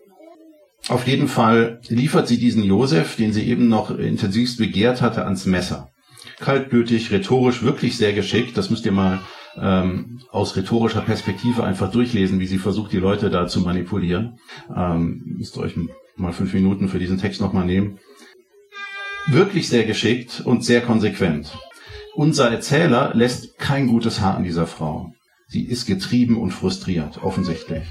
auf 0.88 1.06
jeden 1.06 1.28
Fall 1.28 1.80
liefert 1.88 2.26
sie 2.26 2.38
diesen 2.38 2.64
Josef, 2.64 3.16
den 3.16 3.32
sie 3.32 3.48
eben 3.48 3.68
noch 3.68 3.96
intensivst 3.96 4.58
begehrt 4.58 5.00
hatte, 5.00 5.24
ans 5.24 5.46
Messer. 5.46 5.90
Kaltblütig, 6.38 7.12
rhetorisch 7.12 7.62
wirklich 7.62 7.96
sehr 7.96 8.12
geschickt. 8.12 8.56
Das 8.58 8.68
müsst 8.68 8.84
ihr 8.84 8.92
mal 8.92 9.20
ähm, 9.60 10.20
aus 10.30 10.56
rhetorischer 10.56 11.00
Perspektive 11.00 11.64
einfach 11.64 11.90
durchlesen, 11.90 12.40
wie 12.40 12.46
sie 12.46 12.58
versucht, 12.58 12.92
die 12.92 12.98
Leute 12.98 13.30
da 13.30 13.46
zu 13.46 13.60
manipulieren. 13.60 14.38
Ähm, 14.74 15.22
müsst 15.38 15.56
ihr 15.56 15.62
euch 15.62 15.74
mal 16.16 16.32
fünf 16.32 16.52
Minuten 16.54 16.88
für 16.88 16.98
diesen 16.98 17.18
Text 17.18 17.40
nochmal 17.40 17.64
nehmen. 17.64 17.98
Wirklich 19.28 19.68
sehr 19.68 19.84
geschickt 19.84 20.42
und 20.44 20.64
sehr 20.64 20.82
konsequent. 20.82 21.56
Unser 22.14 22.50
Erzähler 22.50 23.12
lässt 23.14 23.58
kein 23.58 23.88
gutes 23.88 24.20
Haar 24.20 24.36
an 24.36 24.44
dieser 24.44 24.66
Frau. 24.66 25.12
Sie 25.48 25.64
ist 25.64 25.86
getrieben 25.86 26.38
und 26.38 26.50
frustriert, 26.50 27.22
offensichtlich. 27.22 27.84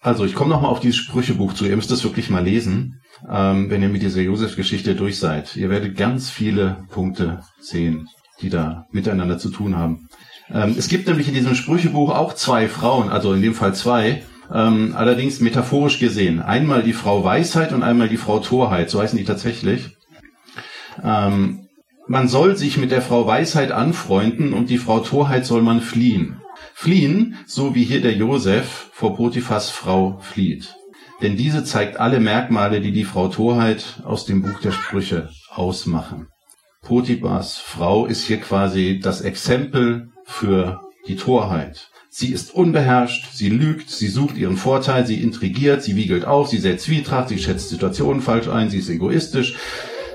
Also 0.00 0.24
ich 0.24 0.34
komme 0.34 0.50
nochmal 0.50 0.70
auf 0.70 0.80
dieses 0.80 0.96
Sprüchebuch 0.96 1.54
zu. 1.54 1.64
Ihr 1.64 1.76
müsst 1.76 1.90
das 1.90 2.04
wirklich 2.04 2.28
mal 2.28 2.44
lesen, 2.44 3.00
ähm, 3.30 3.70
wenn 3.70 3.82
ihr 3.82 3.88
mit 3.88 4.02
dieser 4.02 4.20
Josef-Geschichte 4.20 4.94
durch 4.94 5.18
seid. 5.18 5.56
Ihr 5.56 5.70
werdet 5.70 5.96
ganz 5.96 6.30
viele 6.30 6.84
Punkte 6.90 7.42
sehen, 7.58 8.08
die 8.40 8.50
da 8.50 8.86
miteinander 8.90 9.38
zu 9.38 9.50
tun 9.50 9.76
haben. 9.76 10.08
Ähm, 10.50 10.74
es 10.78 10.88
gibt 10.88 11.06
nämlich 11.06 11.28
in 11.28 11.34
diesem 11.34 11.54
Sprüchebuch 11.54 12.10
auch 12.10 12.34
zwei 12.34 12.68
Frauen, 12.68 13.08
also 13.10 13.32
in 13.32 13.42
dem 13.42 13.54
Fall 13.54 13.74
zwei, 13.74 14.22
ähm, 14.52 14.94
allerdings 14.96 15.40
metaphorisch 15.40 15.98
gesehen. 15.98 16.40
Einmal 16.40 16.82
die 16.82 16.92
Frau 16.92 17.24
Weisheit 17.24 17.72
und 17.72 17.82
einmal 17.82 18.08
die 18.08 18.16
Frau 18.16 18.40
Torheit, 18.40 18.90
so 18.90 19.00
heißen 19.00 19.18
die 19.18 19.24
tatsächlich. 19.24 19.96
Ähm, 21.02 21.68
man 22.06 22.28
soll 22.28 22.56
sich 22.56 22.76
mit 22.76 22.90
der 22.90 23.00
Frau 23.00 23.26
Weisheit 23.26 23.72
anfreunden 23.72 24.52
und 24.52 24.68
die 24.68 24.78
Frau 24.78 25.00
Torheit 25.00 25.46
soll 25.46 25.62
man 25.62 25.80
fliehen. 25.80 26.40
Fliehen, 26.74 27.36
so 27.46 27.74
wie 27.74 27.84
hier 27.84 28.02
der 28.02 28.14
Josef 28.14 28.90
vor 28.92 29.16
Potiphas 29.16 29.70
Frau 29.70 30.18
flieht. 30.20 30.76
Denn 31.22 31.36
diese 31.36 31.64
zeigt 31.64 31.98
alle 31.98 32.20
Merkmale, 32.20 32.80
die 32.80 32.92
die 32.92 33.04
Frau 33.04 33.28
Torheit 33.28 34.02
aus 34.04 34.26
dem 34.26 34.42
Buch 34.42 34.60
der 34.60 34.72
Sprüche 34.72 35.30
ausmachen. 35.48 36.28
Potiphas 36.84 37.58
Frau 37.58 38.06
ist 38.06 38.24
hier 38.24 38.40
quasi 38.40 39.00
das 39.02 39.20
Exempel 39.20 40.10
für 40.24 40.80
die 41.08 41.16
Torheit. 41.16 41.90
Sie 42.10 42.32
ist 42.32 42.54
unbeherrscht, 42.54 43.32
sie 43.32 43.48
lügt, 43.48 43.90
sie 43.90 44.06
sucht 44.06 44.36
ihren 44.36 44.56
Vorteil, 44.56 45.06
sie 45.06 45.20
intrigiert, 45.20 45.82
sie 45.82 45.96
wiegelt 45.96 46.24
auf, 46.24 46.48
sie 46.48 46.58
setzt 46.58 46.84
Zwietracht, 46.84 47.28
sie 47.28 47.38
schätzt 47.38 47.70
Situationen 47.70 48.22
falsch 48.22 48.48
ein, 48.48 48.70
sie 48.70 48.78
ist 48.78 48.88
egoistisch, 48.88 49.56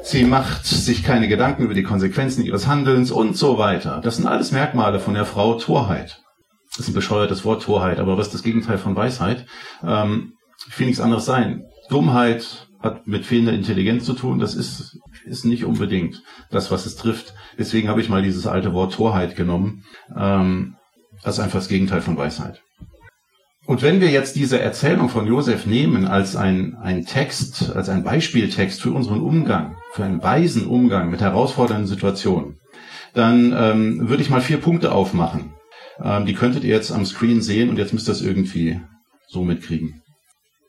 Sie 0.01 0.23
macht 0.23 0.65
sich 0.65 1.03
keine 1.03 1.27
Gedanken 1.27 1.63
über 1.63 1.73
die 1.73 1.83
Konsequenzen 1.83 2.43
ihres 2.43 2.67
Handelns 2.67 3.11
und 3.11 3.37
so 3.37 3.57
weiter. 3.57 4.01
Das 4.03 4.15
sind 4.15 4.25
alles 4.25 4.51
Merkmale 4.51 4.99
von 4.99 5.13
der 5.13 5.25
Frau 5.25 5.55
Torheit. 5.55 6.23
Das 6.69 6.79
ist 6.79 6.87
ein 6.87 6.95
bescheuertes 6.95 7.45
Wort 7.45 7.63
Torheit, 7.63 7.99
aber 7.99 8.17
was 8.17 8.27
ist 8.27 8.33
das 8.33 8.43
Gegenteil 8.43 8.77
von 8.77 8.95
Weisheit? 8.95 9.45
Ähm, 9.83 10.33
ich 10.67 10.79
will 10.79 10.87
nichts 10.87 11.01
anderes 11.01 11.25
sein. 11.25 11.65
Dummheit 11.89 12.68
hat 12.79 13.07
mit 13.07 13.25
fehlender 13.25 13.53
Intelligenz 13.53 14.05
zu 14.05 14.13
tun. 14.13 14.39
Das 14.39 14.55
ist, 14.55 14.99
ist 15.25 15.45
nicht 15.45 15.65
unbedingt 15.65 16.23
das, 16.49 16.71
was 16.71 16.85
es 16.85 16.95
trifft. 16.95 17.33
Deswegen 17.57 17.89
habe 17.89 18.01
ich 18.01 18.09
mal 18.09 18.21
dieses 18.21 18.47
alte 18.47 18.73
Wort 18.73 18.93
Torheit 18.93 19.35
genommen. 19.35 19.83
Ähm, 20.15 20.75
das 21.23 21.35
ist 21.35 21.43
einfach 21.43 21.59
das 21.59 21.67
Gegenteil 21.67 22.01
von 22.01 22.17
Weisheit. 22.17 22.61
Und 23.65 23.83
wenn 23.83 24.01
wir 24.01 24.09
jetzt 24.09 24.35
diese 24.35 24.59
Erzählung 24.59 25.09
von 25.09 25.27
Josef 25.27 25.67
nehmen 25.67 26.07
als 26.07 26.35
ein, 26.35 26.75
ein 26.81 27.05
Text, 27.05 27.75
als 27.75 27.87
ein 27.89 28.03
Beispieltext 28.03 28.81
für 28.81 28.91
unseren 28.91 29.21
Umgang, 29.21 29.75
für 29.93 30.03
einen 30.03 30.23
weisen 30.23 30.65
Umgang 30.65 31.11
mit 31.11 31.21
herausfordernden 31.21 31.85
Situationen, 31.85 32.57
dann 33.13 33.53
ähm, 33.55 34.09
würde 34.09 34.23
ich 34.23 34.29
mal 34.29 34.41
vier 34.41 34.57
Punkte 34.57 34.91
aufmachen. 34.91 35.53
Ähm, 36.01 36.25
die 36.25 36.33
könntet 36.33 36.63
ihr 36.63 36.73
jetzt 36.73 36.91
am 36.91 37.05
Screen 37.05 37.41
sehen 37.41 37.69
und 37.69 37.77
jetzt 37.77 37.93
müsst 37.93 38.07
ihr 38.07 38.13
das 38.13 38.21
irgendwie 38.21 38.79
so 39.27 39.43
mitkriegen. 39.43 40.01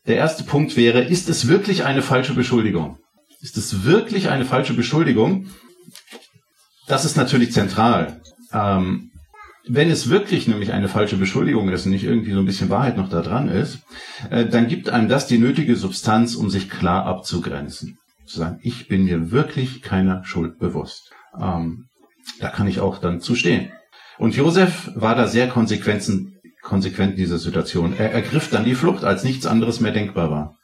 Der 0.07 0.17
erste 0.17 0.45
Punkt 0.45 0.77
wäre, 0.77 1.03
ist 1.03 1.29
es 1.29 1.49
wirklich 1.49 1.85
eine 1.85 2.03
falsche 2.03 2.35
Beschuldigung? 2.35 2.99
Ist 3.41 3.57
es 3.57 3.85
wirklich 3.85 4.29
eine 4.29 4.45
falsche 4.45 4.75
Beschuldigung? 4.75 5.47
Das 6.87 7.05
ist 7.05 7.17
natürlich 7.17 7.53
zentral. 7.53 8.21
Ähm, 8.53 9.11
wenn 9.69 9.91
es 9.91 10.09
wirklich 10.09 10.49
nämlich 10.49 10.73
eine 10.73 10.89
falsche 10.89 11.17
Beschuldigung 11.17 11.69
ist 11.69 11.85
und 11.85 11.93
nicht 11.93 12.05
irgendwie 12.05 12.33
so 12.33 12.39
ein 12.41 12.47
bisschen 12.47 12.71
Wahrheit 12.71 12.97
noch 12.97 13.09
da 13.09 13.21
dran 13.21 13.49
ist, 13.49 13.81
äh, 14.31 14.47
dann 14.47 14.69
gibt 14.69 14.89
einem 14.89 15.09
das 15.09 15.27
die 15.27 15.39
nötige 15.39 15.77
Substanz, 15.77 16.35
um 16.35 16.51
sich 16.51 16.69
klar 16.71 17.07
abzugrenzen. 17.07 17.99
Zu 18.27 18.39
sagen, 18.39 18.59
ich 18.63 18.89
bin 18.89 19.05
mir 19.05 19.31
wirklich 19.31 19.83
keiner 19.83 20.25
Schuld 20.25 20.59
bewusst. 20.59 21.11
Ähm, 21.39 21.87
da 22.41 22.49
kann 22.49 22.67
ich 22.67 22.81
auch 22.81 22.99
dann 22.99 23.21
zustehen. 23.21 23.71
Und 24.19 24.35
Josef 24.35 24.91
war 24.95 25.15
da 25.15 25.27
sehr 25.27 25.49
konsequent, 25.49 26.03
konsequent 26.63 27.13
in 27.13 27.17
dieser 27.17 27.39
Situation. 27.39 27.95
Er 27.97 28.13
ergriff 28.13 28.51
dann 28.51 28.65
die 28.65 28.75
Flucht, 28.75 29.05
als 29.05 29.25
nichts 29.25 29.47
anderes 29.47 29.81
mehr 29.81 29.93
denkbar 29.93 30.31
war. 30.31 30.57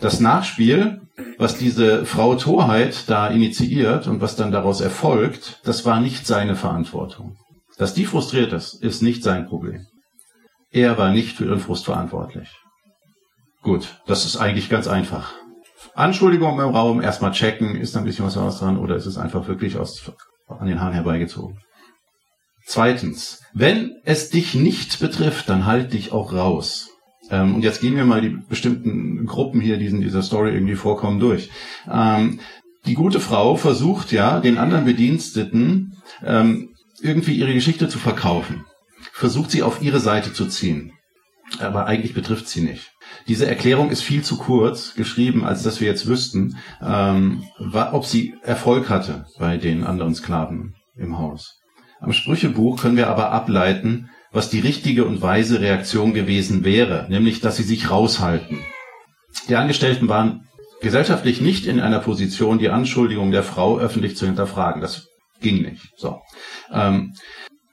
Das 0.00 0.20
Nachspiel, 0.20 1.00
was 1.38 1.56
diese 1.56 2.04
Frau 2.04 2.36
Torheit 2.36 3.04
da 3.08 3.26
initiiert 3.28 4.06
und 4.06 4.20
was 4.20 4.36
dann 4.36 4.52
daraus 4.52 4.80
erfolgt, 4.80 5.60
das 5.64 5.84
war 5.84 6.00
nicht 6.00 6.26
seine 6.26 6.54
Verantwortung. 6.54 7.36
Dass 7.78 7.94
die 7.94 8.04
frustriert 8.04 8.52
ist, 8.52 8.74
ist 8.74 9.02
nicht 9.02 9.22
sein 9.22 9.46
Problem. 9.46 9.86
Er 10.70 10.98
war 10.98 11.10
nicht 11.10 11.36
für 11.36 11.46
ihren 11.46 11.60
Frust 11.60 11.84
verantwortlich. 11.86 12.48
Gut, 13.62 14.00
das 14.06 14.24
ist 14.24 14.36
eigentlich 14.36 14.68
ganz 14.68 14.86
einfach. 14.86 15.32
Anschuldigung 15.94 16.60
im 16.60 16.70
Raum, 16.70 17.00
erstmal 17.00 17.32
checken, 17.32 17.76
ist 17.76 17.94
da 17.94 18.00
ein 18.00 18.04
bisschen 18.04 18.24
was 18.24 18.58
dran 18.58 18.78
oder 18.78 18.96
ist 18.96 19.06
es 19.06 19.18
einfach 19.18 19.48
wirklich 19.48 19.76
aus, 19.76 20.12
an 20.46 20.66
den 20.66 20.80
Haaren 20.80 20.94
herbeigezogen. 20.94 21.58
Zweitens, 22.68 23.40
wenn 23.54 23.96
es 24.04 24.28
dich 24.28 24.54
nicht 24.54 25.00
betrifft, 25.00 25.48
dann 25.48 25.64
halt 25.64 25.94
dich 25.94 26.12
auch 26.12 26.34
raus. 26.34 26.90
Ähm, 27.30 27.54
und 27.54 27.62
jetzt 27.62 27.80
gehen 27.80 27.96
wir 27.96 28.04
mal 28.04 28.20
die 28.20 28.28
bestimmten 28.28 29.24
Gruppen 29.24 29.62
hier, 29.62 29.78
die 29.78 29.86
in 29.86 30.02
dieser 30.02 30.20
Story 30.22 30.52
irgendwie 30.52 30.74
vorkommen, 30.74 31.18
durch. 31.18 31.48
Ähm, 31.90 32.40
die 32.84 32.92
gute 32.92 33.20
Frau 33.20 33.56
versucht 33.56 34.12
ja, 34.12 34.40
den 34.40 34.58
anderen 34.58 34.84
Bediensteten 34.84 35.96
ähm, 36.22 36.74
irgendwie 37.00 37.36
ihre 37.36 37.54
Geschichte 37.54 37.88
zu 37.88 37.98
verkaufen, 37.98 38.66
versucht 39.12 39.50
sie 39.50 39.62
auf 39.62 39.80
ihre 39.80 40.00
Seite 40.00 40.34
zu 40.34 40.44
ziehen. 40.44 40.92
Aber 41.60 41.86
eigentlich 41.86 42.12
betrifft 42.12 42.48
sie 42.48 42.60
nicht. 42.60 42.92
Diese 43.28 43.46
Erklärung 43.46 43.88
ist 43.88 44.02
viel 44.02 44.22
zu 44.22 44.36
kurz 44.36 44.94
geschrieben, 44.94 45.42
als 45.42 45.62
dass 45.62 45.80
wir 45.80 45.88
jetzt 45.88 46.06
wüssten, 46.06 46.58
ähm, 46.82 47.44
ob 47.72 48.04
sie 48.04 48.34
Erfolg 48.42 48.90
hatte 48.90 49.24
bei 49.38 49.56
den 49.56 49.84
anderen 49.84 50.14
Sklaven 50.14 50.74
im 50.98 51.18
Haus. 51.18 51.57
Am 52.00 52.12
Sprüchebuch 52.12 52.80
können 52.80 52.96
wir 52.96 53.08
aber 53.08 53.30
ableiten, 53.30 54.10
was 54.30 54.50
die 54.50 54.60
richtige 54.60 55.04
und 55.04 55.22
weise 55.22 55.60
Reaktion 55.60 56.14
gewesen 56.14 56.64
wäre, 56.64 57.06
nämlich 57.08 57.40
dass 57.40 57.56
sie 57.56 57.62
sich 57.62 57.90
raushalten. 57.90 58.58
Die 59.48 59.56
Angestellten 59.56 60.08
waren 60.08 60.46
gesellschaftlich 60.80 61.40
nicht 61.40 61.66
in 61.66 61.80
einer 61.80 61.98
Position, 61.98 62.58
die 62.58 62.68
Anschuldigung 62.68 63.30
der 63.30 63.42
Frau 63.42 63.78
öffentlich 63.78 64.16
zu 64.16 64.26
hinterfragen. 64.26 64.80
Das 64.80 65.08
ging 65.40 65.62
nicht. 65.62 65.82
So. 65.96 66.20
Ähm, 66.72 67.14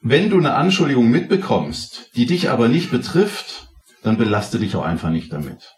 wenn 0.01 0.29
du 0.29 0.37
eine 0.37 0.53
Anschuldigung 0.53 1.09
mitbekommst, 1.09 2.11
die 2.15 2.25
dich 2.25 2.49
aber 2.49 2.67
nicht 2.67 2.91
betrifft, 2.91 3.69
dann 4.03 4.17
belaste 4.17 4.59
dich 4.59 4.75
auch 4.75 4.85
einfach 4.85 5.09
nicht 5.09 5.33
damit. 5.33 5.75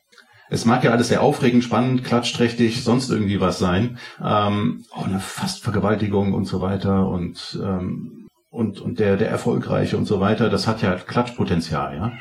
Es 0.49 0.65
mag 0.65 0.83
ja 0.83 0.91
alles 0.91 1.09
sehr 1.09 1.21
aufregend, 1.21 1.63
spannend, 1.63 2.03
klatschträchtig, 2.05 2.83
sonst 2.83 3.09
irgendwie 3.09 3.41
was 3.41 3.59
sein. 3.59 3.97
Ähm, 4.23 4.85
auch 4.91 5.05
eine 5.05 5.19
Fastvergewaltigung 5.19 6.33
und 6.33 6.45
so 6.45 6.61
weiter 6.61 7.07
und 7.07 7.59
ähm, 7.61 8.16
und, 8.49 8.79
und 8.79 8.99
der, 8.99 9.17
der 9.17 9.29
Erfolgreiche 9.29 9.97
und 9.97 10.05
so 10.05 10.19
weiter, 10.19 10.49
das 10.49 10.67
hat 10.67 10.81
ja 10.81 10.95
Klatschpotenzial, 10.95 11.95
ja. 11.95 12.11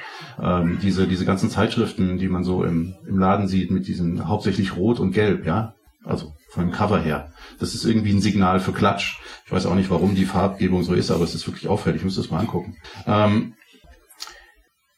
Ähm, 0.61 0.78
diese, 0.83 1.06
diese 1.06 1.25
ganzen 1.25 1.50
Zeitschriften, 1.50 2.18
die 2.18 2.28
man 2.28 2.45
so 2.45 2.64
im, 2.64 2.95
im 3.06 3.18
Laden 3.18 3.49
sieht, 3.49 3.71
mit 3.71 3.87
diesen 3.87 4.28
hauptsächlich 4.28 4.76
Rot 4.76 4.99
und 4.99 5.12
Gelb, 5.12 5.47
ja. 5.47 5.75
Also 6.04 6.35
von 6.50 6.64
dem 6.64 6.73
Cover 6.73 7.00
her. 7.00 7.33
Das 7.59 7.75
ist 7.75 7.85
irgendwie 7.85 8.12
ein 8.12 8.21
Signal 8.21 8.61
für 8.61 8.73
Klatsch. 8.73 9.18
Ich 9.45 9.52
weiß 9.52 9.66
auch 9.66 9.75
nicht, 9.75 9.90
warum 9.90 10.14
die 10.14 10.25
Farbgebung 10.25 10.83
so 10.83 10.95
ist, 10.95 11.11
aber 11.11 11.25
es 11.25 11.35
ist 11.35 11.47
wirklich 11.47 11.68
auffällig. 11.68 11.99
Ich 11.99 12.04
muss 12.04 12.16
das 12.16 12.30
mal 12.30 12.40
angucken. 12.40 12.76
Ähm, 13.06 13.54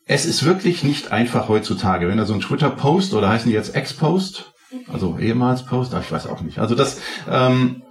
es 0.06 0.24
ist 0.24 0.44
wirklich 0.44 0.84
nicht 0.84 1.12
einfach 1.12 1.48
heutzutage. 1.48 2.08
Wenn 2.08 2.18
da 2.18 2.24
so 2.24 2.34
ein 2.34 2.40
Twitter-Post 2.40 3.12
oder 3.14 3.28
heißen 3.28 3.48
die 3.48 3.54
jetzt 3.54 3.74
Ex-Post, 3.74 4.52
also 4.90 5.18
ehemals 5.18 5.64
Post, 5.64 5.94
ach, 5.94 6.02
ich 6.02 6.12
weiß 6.12 6.26
auch 6.26 6.40
nicht. 6.40 6.58
Also 6.58 6.74
das, 6.74 7.00
ähm, 7.30 7.82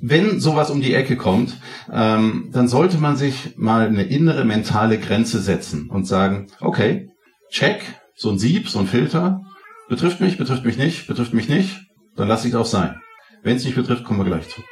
wenn 0.00 0.40
sowas 0.40 0.70
um 0.70 0.80
die 0.80 0.94
Ecke 0.94 1.16
kommt, 1.16 1.56
ähm, 1.92 2.48
dann 2.52 2.68
sollte 2.68 2.98
man 2.98 3.16
sich 3.16 3.56
mal 3.56 3.86
eine 3.86 4.04
innere 4.04 4.44
mentale 4.44 4.98
Grenze 4.98 5.40
setzen 5.40 5.90
und 5.90 6.06
sagen, 6.06 6.46
okay, 6.60 7.10
check, 7.50 7.82
so 8.14 8.30
ein 8.30 8.38
Sieb, 8.38 8.68
so 8.68 8.78
ein 8.78 8.86
Filter, 8.86 9.42
betrifft 9.88 10.20
mich, 10.20 10.38
betrifft 10.38 10.64
mich 10.64 10.78
nicht, 10.78 11.06
betrifft 11.06 11.34
mich 11.34 11.48
nicht, 11.48 11.82
dann 12.16 12.28
lasse 12.28 12.48
ich 12.48 12.54
es 12.54 12.60
auch 12.60 12.66
sein. 12.66 13.00
Wenn 13.42 13.56
es 13.56 13.64
nicht 13.64 13.76
betrifft, 13.76 14.04
kommen 14.04 14.20
wir 14.20 14.26
gleich 14.26 14.48
zu. 14.48 14.62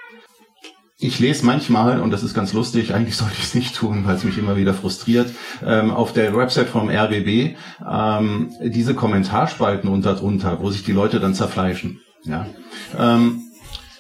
Ich 1.01 1.21
lese 1.21 1.47
manchmal, 1.47 2.01
und 2.01 2.11
das 2.11 2.25
ist 2.25 2.35
ganz 2.35 2.53
lustig, 2.53 2.95
eigentlich 2.95 3.17
sollte 3.17 3.35
ich 3.39 3.45
es 3.45 3.55
nicht 3.55 3.77
tun, 3.77 4.05
weil 4.05 4.17
es 4.17 4.25
mich 4.25 4.39
immer 4.39 4.57
wieder 4.57 4.75
frustriert, 4.75 5.31
ähm, 5.65 5.91
auf 5.91 6.13
der 6.13 6.35
Website 6.37 6.69
vom 6.69 6.89
RBB 6.89 7.57
ähm, 7.89 8.51
diese 8.63 8.95
Kommentarspalten 8.95 9.89
unter 9.91 10.15
drunter, 10.15 10.61
wo 10.61 10.71
sich 10.71 10.85
die 10.85 10.93
Leute 10.93 11.21
dann 11.21 11.35
zerfleischen. 11.35 12.01
Ja. 12.25 12.47
Ähm, 12.99 13.43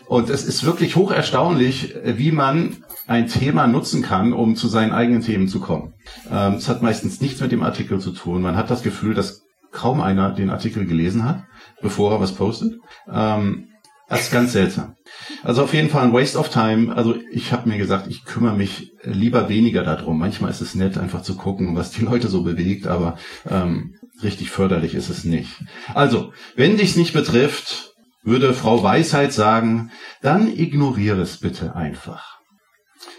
und 0.08 0.30
es 0.30 0.44
ist 0.44 0.64
wirklich 0.64 0.96
hoch 0.96 1.12
erstaunlich, 1.12 1.94
wie 2.02 2.32
man 2.32 2.78
ein 3.06 3.26
Thema 3.26 3.66
nutzen 3.66 4.02
kann, 4.02 4.32
um 4.32 4.56
zu 4.56 4.66
seinen 4.66 4.92
eigenen 4.92 5.22
Themen 5.22 5.48
zu 5.48 5.60
kommen. 5.60 5.94
Ähm, 6.30 6.54
es 6.54 6.68
hat 6.68 6.82
meistens 6.82 7.20
nichts 7.20 7.40
mit 7.40 7.52
dem 7.52 7.62
Artikel 7.62 8.00
zu 8.00 8.12
tun. 8.12 8.42
Man 8.42 8.56
hat 8.56 8.70
das 8.70 8.82
Gefühl, 8.82 9.14
dass 9.14 9.42
kaum 9.70 10.00
einer 10.00 10.32
den 10.32 10.50
Artikel 10.50 10.86
gelesen 10.86 11.24
hat, 11.24 11.44
bevor 11.82 12.12
er 12.12 12.20
was 12.20 12.32
postet. 12.32 12.78
Ähm, 13.10 13.68
das 14.08 14.22
ist 14.22 14.32
ganz 14.32 14.52
seltsam. 14.52 14.96
Also 15.42 15.62
auf 15.62 15.74
jeden 15.74 15.90
Fall 15.90 16.04
ein 16.04 16.14
Waste 16.14 16.38
of 16.38 16.48
Time. 16.48 16.96
Also 16.96 17.16
ich 17.30 17.52
habe 17.52 17.68
mir 17.68 17.76
gesagt, 17.76 18.06
ich 18.08 18.24
kümmere 18.24 18.56
mich 18.56 18.92
lieber 19.02 19.50
weniger 19.50 19.82
darum. 19.82 20.18
Manchmal 20.18 20.50
ist 20.50 20.62
es 20.62 20.74
nett, 20.74 20.96
einfach 20.96 21.20
zu 21.20 21.36
gucken, 21.36 21.76
was 21.76 21.90
die 21.90 22.04
Leute 22.04 22.28
so 22.28 22.42
bewegt, 22.42 22.86
aber 22.86 23.18
ähm, 23.48 23.96
richtig 24.22 24.50
förderlich 24.50 24.94
ist 24.94 25.10
es 25.10 25.24
nicht. 25.24 25.50
Also, 25.92 26.32
wenn 26.56 26.78
dich's 26.78 26.96
nicht 26.96 27.12
betrifft, 27.12 27.87
würde 28.28 28.54
Frau 28.54 28.82
Weisheit 28.82 29.32
sagen, 29.32 29.90
dann 30.22 30.48
ignoriere 30.48 31.20
es 31.20 31.38
bitte 31.38 31.74
einfach. 31.74 32.38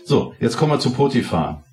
So, 0.05 0.33
jetzt 0.39 0.57
kommen 0.57 0.71
wir 0.71 0.79
zu 0.79 0.91
Potiphar. 0.91 1.63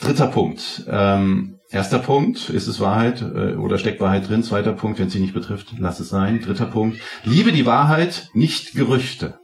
Dritter 0.00 0.26
Punkt. 0.26 0.84
Ähm, 0.88 1.58
erster 1.70 1.98
Punkt, 1.98 2.50
ist 2.50 2.66
es 2.66 2.80
Wahrheit 2.80 3.22
äh, 3.22 3.54
oder 3.54 3.78
steckt 3.78 4.00
Wahrheit 4.00 4.28
drin? 4.28 4.42
Zweiter 4.42 4.72
Punkt, 4.72 4.98
wenn 4.98 5.06
es 5.06 5.12
sie 5.12 5.20
nicht 5.20 5.34
betrifft, 5.34 5.68
lass 5.78 6.00
es 6.00 6.08
sein. 6.08 6.40
Dritter 6.40 6.66
Punkt, 6.66 6.98
liebe 7.22 7.52
die 7.52 7.66
Wahrheit, 7.66 8.28
nicht 8.34 8.74
Gerüchte. 8.74 9.38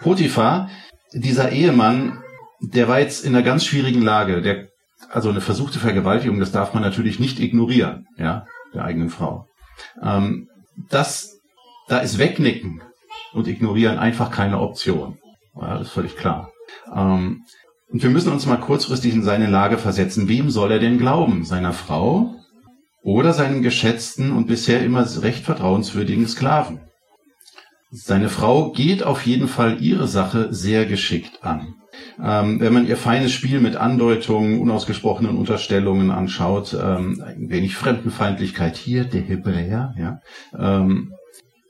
Potiphar, 0.00 0.70
dieser 1.12 1.52
Ehemann, 1.52 2.22
der 2.60 2.88
war 2.88 3.00
jetzt 3.00 3.24
in 3.24 3.34
einer 3.34 3.44
ganz 3.44 3.64
schwierigen 3.64 4.02
Lage. 4.02 4.42
Der, 4.42 4.68
also 5.10 5.30
eine 5.30 5.40
versuchte 5.40 5.78
Vergewaltigung, 5.78 6.40
das 6.40 6.52
darf 6.52 6.74
man 6.74 6.82
natürlich 6.82 7.18
nicht 7.18 7.40
ignorieren, 7.40 8.06
ja, 8.18 8.46
der 8.74 8.84
eigenen 8.84 9.10
Frau. 9.10 9.46
Ähm, 10.02 10.48
das 10.90 11.40
da 11.88 11.98
ist 11.98 12.18
Wegnicken 12.18 12.82
und 13.32 13.48
Ignorieren 13.48 13.98
einfach 13.98 14.30
keine 14.30 14.60
Option. 14.60 15.18
Ja, 15.54 15.78
das 15.78 15.88
ist 15.88 15.92
völlig 15.92 16.16
klar. 16.16 16.50
Ähm, 16.94 17.44
und 17.88 18.02
wir 18.02 18.10
müssen 18.10 18.32
uns 18.32 18.46
mal 18.46 18.56
kurzfristig 18.56 19.14
in 19.14 19.22
seine 19.22 19.46
Lage 19.46 19.78
versetzen. 19.78 20.28
Wem 20.28 20.50
soll 20.50 20.72
er 20.72 20.78
denn 20.78 20.98
glauben? 20.98 21.44
Seiner 21.44 21.72
Frau 21.72 22.34
oder 23.02 23.32
seinen 23.32 23.62
geschätzten 23.62 24.32
und 24.32 24.46
bisher 24.46 24.82
immer 24.82 25.06
recht 25.22 25.44
vertrauenswürdigen 25.44 26.26
Sklaven? 26.26 26.80
Seine 27.90 28.28
Frau 28.28 28.72
geht 28.72 29.04
auf 29.04 29.24
jeden 29.24 29.46
Fall 29.46 29.80
ihre 29.80 30.08
Sache 30.08 30.52
sehr 30.52 30.86
geschickt 30.86 31.44
an. 31.44 31.76
Ähm, 32.20 32.58
wenn 32.58 32.72
man 32.72 32.86
ihr 32.88 32.96
feines 32.96 33.30
Spiel 33.30 33.60
mit 33.60 33.76
Andeutungen, 33.76 34.60
unausgesprochenen 34.60 35.36
Unterstellungen 35.36 36.10
anschaut, 36.10 36.74
ähm, 36.74 37.22
ein 37.24 37.50
wenig 37.50 37.76
Fremdenfeindlichkeit 37.76 38.76
hier, 38.76 39.04
der 39.04 39.20
Hebräer, 39.20 39.94
ja, 39.96 40.20
ähm, 40.58 41.12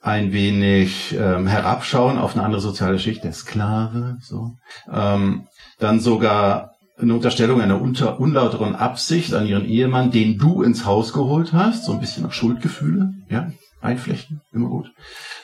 ein 0.04 0.34
wenig 0.34 1.16
ähm, 1.18 1.46
herabschauen 1.46 2.18
auf 2.18 2.34
eine 2.34 2.44
andere 2.44 2.60
soziale 2.60 2.98
Schicht, 2.98 3.24
der 3.24 3.32
Sklave, 3.32 4.18
so. 4.20 4.52
Ähm, 4.92 5.46
dann 5.78 5.98
sogar 5.98 6.72
eine 6.98 7.14
Unterstellung 7.14 7.62
einer 7.62 7.80
unter, 7.80 8.20
unlauteren 8.20 8.74
Absicht 8.74 9.32
an 9.32 9.46
ihren 9.46 9.64
Ehemann, 9.64 10.10
den 10.10 10.36
du 10.36 10.62
ins 10.62 10.84
Haus 10.84 11.14
geholt 11.14 11.54
hast, 11.54 11.86
so 11.86 11.92
ein 11.92 12.00
bisschen 12.00 12.22
noch 12.22 12.32
Schuldgefühle, 12.32 13.14
ja, 13.30 13.50
einflechten, 13.80 14.42
immer 14.52 14.68
gut. 14.68 14.92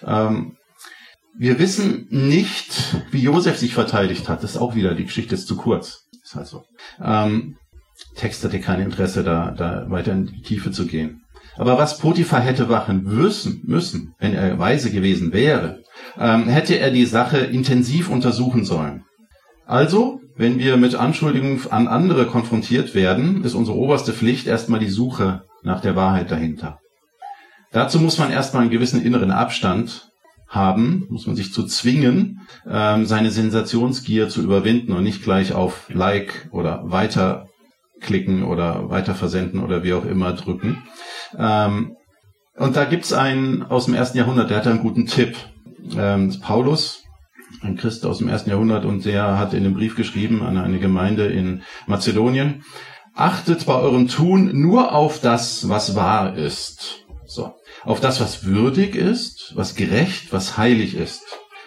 Ähm, 0.04 0.58
wir 1.38 1.58
wissen 1.58 2.06
nicht, 2.10 2.96
wie 3.12 3.22
Josef 3.22 3.56
sich 3.56 3.72
verteidigt 3.72 4.28
hat. 4.28 4.42
Das 4.42 4.52
ist 4.52 4.56
auch 4.58 4.74
wieder, 4.74 4.94
die 4.94 5.04
Geschichte 5.06 5.36
ist 5.36 5.46
zu 5.46 5.56
kurz. 5.56 6.04
Ist 6.22 6.34
halt 6.34 6.46
so. 6.46 6.64
Ähm, 7.02 7.56
Text 8.14 8.44
hatte 8.44 8.60
kein 8.60 8.80
Interesse, 8.80 9.24
da, 9.24 9.52
da 9.52 9.88
weiter 9.88 10.12
in 10.12 10.26
die 10.26 10.42
Tiefe 10.42 10.70
zu 10.70 10.86
gehen. 10.86 11.22
Aber 11.56 11.78
was 11.78 11.98
Potiphar 11.98 12.40
hätte 12.40 12.66
machen 12.66 13.04
müssen, 13.04 13.62
müssen, 13.64 14.14
wenn 14.18 14.34
er 14.34 14.58
weise 14.58 14.90
gewesen 14.90 15.32
wäre, 15.32 15.82
ähm, 16.18 16.48
hätte 16.48 16.78
er 16.78 16.90
die 16.90 17.06
Sache 17.06 17.38
intensiv 17.38 18.08
untersuchen 18.08 18.64
sollen. 18.64 19.04
Also, 19.66 20.20
wenn 20.36 20.58
wir 20.58 20.76
mit 20.76 20.94
Anschuldigungen 20.94 21.60
an 21.70 21.86
andere 21.86 22.26
konfrontiert 22.26 22.94
werden, 22.94 23.44
ist 23.44 23.54
unsere 23.54 23.76
oberste 23.76 24.12
Pflicht 24.12 24.46
erstmal 24.46 24.80
die 24.80 24.88
Suche 24.88 25.42
nach 25.62 25.80
der 25.80 25.96
Wahrheit 25.96 26.30
dahinter. 26.30 26.80
Dazu 27.72 28.00
muss 28.00 28.18
man 28.18 28.32
erstmal 28.32 28.62
einen 28.62 28.70
gewissen 28.70 29.02
inneren 29.02 29.30
Abstand 29.30 30.10
haben, 30.48 31.06
muss 31.08 31.26
man 31.26 31.36
sich 31.36 31.52
zu 31.52 31.64
zwingen, 31.64 32.40
ähm, 32.68 33.06
seine 33.06 33.30
Sensationsgier 33.30 34.28
zu 34.28 34.42
überwinden 34.42 34.92
und 34.92 35.04
nicht 35.04 35.22
gleich 35.22 35.52
auf 35.52 35.88
Like 35.88 36.48
oder 36.50 36.82
weiterklicken 36.84 38.42
oder 38.42 38.90
weiter 38.90 39.14
versenden 39.14 39.60
oder 39.60 39.84
wie 39.84 39.92
auch 39.92 40.04
immer 40.04 40.32
drücken. 40.32 40.82
Ähm, 41.36 41.96
und 42.56 42.76
da 42.76 42.84
gibt's 42.84 43.12
einen 43.12 43.62
aus 43.62 43.86
dem 43.86 43.94
ersten 43.94 44.18
Jahrhundert, 44.18 44.50
der 44.50 44.58
hat 44.58 44.66
einen 44.66 44.80
guten 44.80 45.06
Tipp. 45.06 45.36
Ähm, 45.96 46.38
Paulus, 46.40 47.04
ein 47.62 47.76
Christ 47.76 48.04
aus 48.04 48.18
dem 48.18 48.28
ersten 48.28 48.50
Jahrhundert, 48.50 48.84
und 48.84 49.04
der 49.04 49.38
hat 49.38 49.54
in 49.54 49.64
einem 49.64 49.74
Brief 49.74 49.96
geschrieben 49.96 50.42
an 50.42 50.58
eine 50.58 50.78
Gemeinde 50.78 51.26
in 51.26 51.62
Mazedonien, 51.86 52.64
achtet 53.14 53.66
bei 53.66 53.74
eurem 53.74 54.08
Tun 54.08 54.50
nur 54.60 54.94
auf 54.94 55.20
das, 55.20 55.68
was 55.68 55.94
wahr 55.96 56.36
ist. 56.36 57.06
So. 57.26 57.54
Auf 57.84 58.00
das, 58.00 58.20
was 58.20 58.44
würdig 58.44 58.94
ist, 58.94 59.52
was 59.54 59.74
gerecht, 59.74 60.32
was 60.32 60.58
heilig 60.58 60.94
ist. 60.94 61.22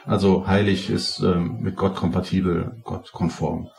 Also 0.06 0.46
heilig 0.46 0.90
ist 0.90 1.22
ähm, 1.22 1.60
mit 1.62 1.76
Gott 1.76 1.96
kompatibel, 1.96 2.76
Gott 2.84 3.12
konform. 3.14 3.70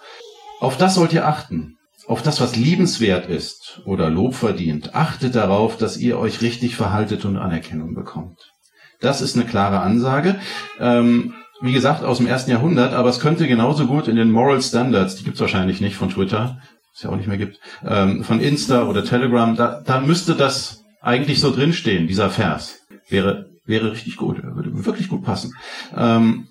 Auf 0.60 0.78
das 0.78 0.94
sollt 0.94 1.12
ihr 1.12 1.28
achten 1.28 1.76
auf 2.06 2.22
das, 2.22 2.40
was 2.40 2.56
liebenswert 2.56 3.26
ist 3.26 3.80
oder 3.84 4.10
Lob 4.10 4.34
verdient. 4.34 4.94
Achtet 4.94 5.34
darauf, 5.34 5.76
dass 5.76 5.96
ihr 5.96 6.18
euch 6.18 6.42
richtig 6.42 6.76
verhaltet 6.76 7.24
und 7.24 7.36
Anerkennung 7.36 7.94
bekommt. 7.94 8.52
Das 9.00 9.20
ist 9.20 9.36
eine 9.36 9.46
klare 9.46 9.80
Ansage. 9.80 10.36
Ähm, 10.78 11.34
wie 11.60 11.72
gesagt, 11.72 12.04
aus 12.04 12.18
dem 12.18 12.26
ersten 12.26 12.50
Jahrhundert, 12.50 12.92
aber 12.92 13.08
es 13.08 13.20
könnte 13.20 13.46
genauso 13.46 13.86
gut 13.86 14.08
in 14.08 14.16
den 14.16 14.30
Moral 14.30 14.60
Standards, 14.60 15.16
die 15.16 15.24
gibt's 15.24 15.40
wahrscheinlich 15.40 15.80
nicht 15.80 15.96
von 15.96 16.10
Twitter, 16.10 16.58
es 16.94 17.02
ja 17.02 17.10
auch 17.10 17.16
nicht 17.16 17.28
mehr 17.28 17.38
gibt, 17.38 17.58
ähm, 17.86 18.22
von 18.22 18.40
Insta 18.40 18.86
oder 18.86 19.04
Telegram, 19.04 19.56
da, 19.56 19.82
da 19.84 20.00
müsste 20.00 20.34
das 20.34 20.84
eigentlich 21.00 21.40
so 21.40 21.50
drinstehen, 21.54 22.06
dieser 22.06 22.30
Vers. 22.30 22.80
Wäre, 23.08 23.50
wäre 23.66 23.92
richtig 23.92 24.16
gut, 24.16 24.42
würde 24.42 24.84
wirklich 24.84 25.08
gut 25.08 25.24
passen. 25.24 25.54
Ähm, 25.96 26.48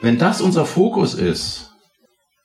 wenn 0.00 0.18
das 0.18 0.40
unser 0.40 0.64
Fokus 0.64 1.14
ist, 1.14 1.71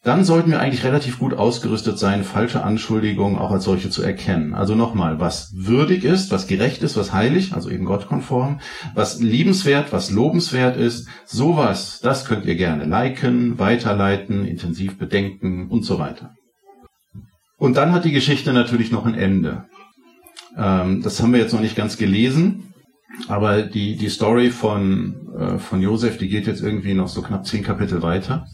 dann 0.07 0.23
sollten 0.23 0.51
wir 0.51 0.61
eigentlich 0.61 0.85
relativ 0.85 1.19
gut 1.19 1.33
ausgerüstet 1.33 1.99
sein, 1.99 2.23
falsche 2.23 2.63
Anschuldigungen 2.63 3.37
auch 3.37 3.51
als 3.51 3.65
solche 3.65 3.89
zu 3.89 4.01
erkennen. 4.01 4.53
Also 4.53 4.73
nochmal, 4.73 5.19
was 5.19 5.51
würdig 5.53 6.05
ist, 6.05 6.31
was 6.31 6.47
gerecht 6.47 6.81
ist, 6.81 6.95
was 6.95 7.11
heilig, 7.11 7.53
also 7.53 7.69
eben 7.69 7.83
gottkonform, 7.83 8.61
was 8.95 9.19
liebenswert, 9.19 9.91
was 9.91 10.09
lobenswert 10.09 10.77
ist, 10.77 11.09
sowas, 11.25 11.99
das 12.01 12.23
könnt 12.23 12.45
ihr 12.45 12.55
gerne 12.55 12.85
liken, 12.85 13.59
weiterleiten, 13.59 14.45
intensiv 14.45 14.97
bedenken 14.97 15.67
und 15.67 15.83
so 15.83 15.99
weiter. 15.99 16.33
Und 17.57 17.75
dann 17.75 17.91
hat 17.91 18.05
die 18.05 18.11
Geschichte 18.11 18.53
natürlich 18.53 18.91
noch 18.91 19.05
ein 19.05 19.15
Ende. 19.15 19.65
Ähm, 20.57 21.01
das 21.01 21.21
haben 21.21 21.33
wir 21.33 21.41
jetzt 21.41 21.53
noch 21.53 21.61
nicht 21.61 21.75
ganz 21.75 21.97
gelesen. 21.97 22.63
Aber 23.27 23.63
die, 23.63 23.95
die 23.95 24.09
Story 24.09 24.51
von, 24.51 25.15
äh, 25.37 25.57
von 25.57 25.81
Josef, 25.81 26.17
die 26.17 26.29
geht 26.29 26.47
jetzt 26.47 26.61
irgendwie 26.61 26.93
noch 26.93 27.07
so 27.07 27.21
knapp 27.21 27.45
zehn 27.45 27.63
Kapitel 27.63 28.01
weiter. 28.01 28.45